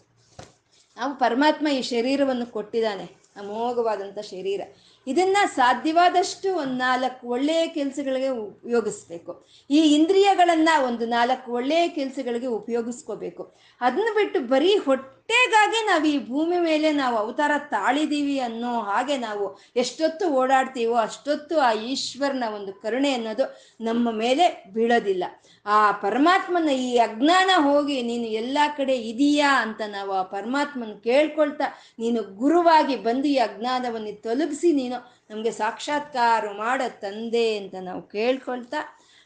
[0.97, 3.05] ನಾವು ಪರಮಾತ್ಮ ಈ ಶರೀರವನ್ನು ಕೊಟ್ಟಿದ್ದಾನೆ
[3.37, 4.61] ಅಮೋಘವಾದಂಥ ಶರೀರ.
[5.07, 9.45] ಇದನ್ನ ಸಾಧ್ಯವಾದಷ್ಟು ಒಂದು ನಾಲ್ಕು ಒಳ್ಳೆಯ ಕೆಲಸಗಳಿಗೆ ಉಪಯೋಗಿಸ್ಬೇಕು.
[9.69, 13.55] ಈ ಇಂದ್ರಿಯಗಳನ್ನ ಒಂದು ನಾಲ್ಕು ಒಳ್ಳೆಯ ಕೆಲಸಗಳಿಗೆ ಉಪಯೋಗಿಸ್ಕೋಬೇಕು.
[13.81, 20.25] ಅದನ್ನ ಬಿಟ್ಟು ಬರೀ ಹೊಟ್ಟೆಗಾಗಿ ನಾವು ಈ ಭೂಮಿ ಮೇಲೆ ನಾವು ಅವತಾರ ತಾಳಿದೀವಿ ಅನ್ನೋ ಹಾಗೆ ನಾವು ಎಷ್ಟೊತ್ತು
[20.29, 23.45] ಓಡಾಡ್ತೀವೋ ಅಷ್ಟೊತ್ತು ಆ ಈಶ್ವರನ ಒಂದು ಕರುಣೆ ಅನ್ನೋದು
[23.81, 25.23] ನಮ್ಮ ಮೇಲೆ ಬೀಳೋದಿಲ್ಲ.
[25.65, 31.63] ಆ ಪರಮಾತ್ಮನ ಈ ಅಜ್ಞಾನ ಹೋಗಿ ನೀನು ಎಲ್ಲ ಕಡೆ ಇದೀಯಾ ಅಂತ ನಾವು ಆ ಪರಮಾತ್ಮನ ಕೇಳ್ಕೊಳ್ತಾ
[31.99, 34.90] ನೀನು ಗುರುವಾಗಿ ಬಂದು ಈ ಅಜ್ಞಾನವನ್ನು ತೊಲಗಿಸಿ ನೀನು
[35.31, 38.81] ನಮಗೆ ಸಾಕ್ಷಾತ್ಕಾರ ಮಾಡ ತಂದೆ ಅಂತ ನಾವು ಕೇಳ್ಕೊಳ್ತಾ,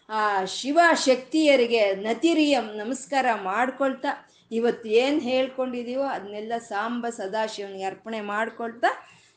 [0.09, 0.21] ಆ
[0.57, 4.11] ಶಿವ ಶಕ್ತಿಯರಿಗೆ ನತಿರಿಯಂ ನಮಸ್ಕಾರ ಮಾಡ್ಕೊಳ್ತಾ,
[4.51, 8.91] ಇವತ್ತು ಏನು ಹೇಳ್ಕೊಂಡಿದೀವೋ ಅದನ್ನೆಲ್ಲ ಸಾಂಬ ಸದಾಶಿವನಿಗೆ ಅರ್ಪಣೆ ಮಾಡ್ಕೊಳ್ತಾ,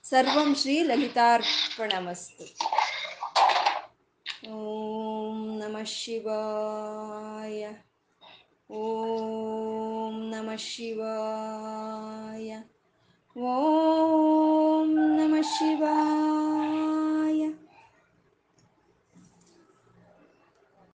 [0.04, 2.46] ಸರ್ವಂ ಶ್ರೀ ಲಲಿತಾರ್ಪಣಮಸ್ತು.
[4.56, 7.62] ಓಂ ನಮಃ ಶಿವಾಯ,
[8.70, 12.50] ಓಂ ನಮಃ ಶಿವಾಯ.
[13.38, 17.57] ॐ नमः शिवाय।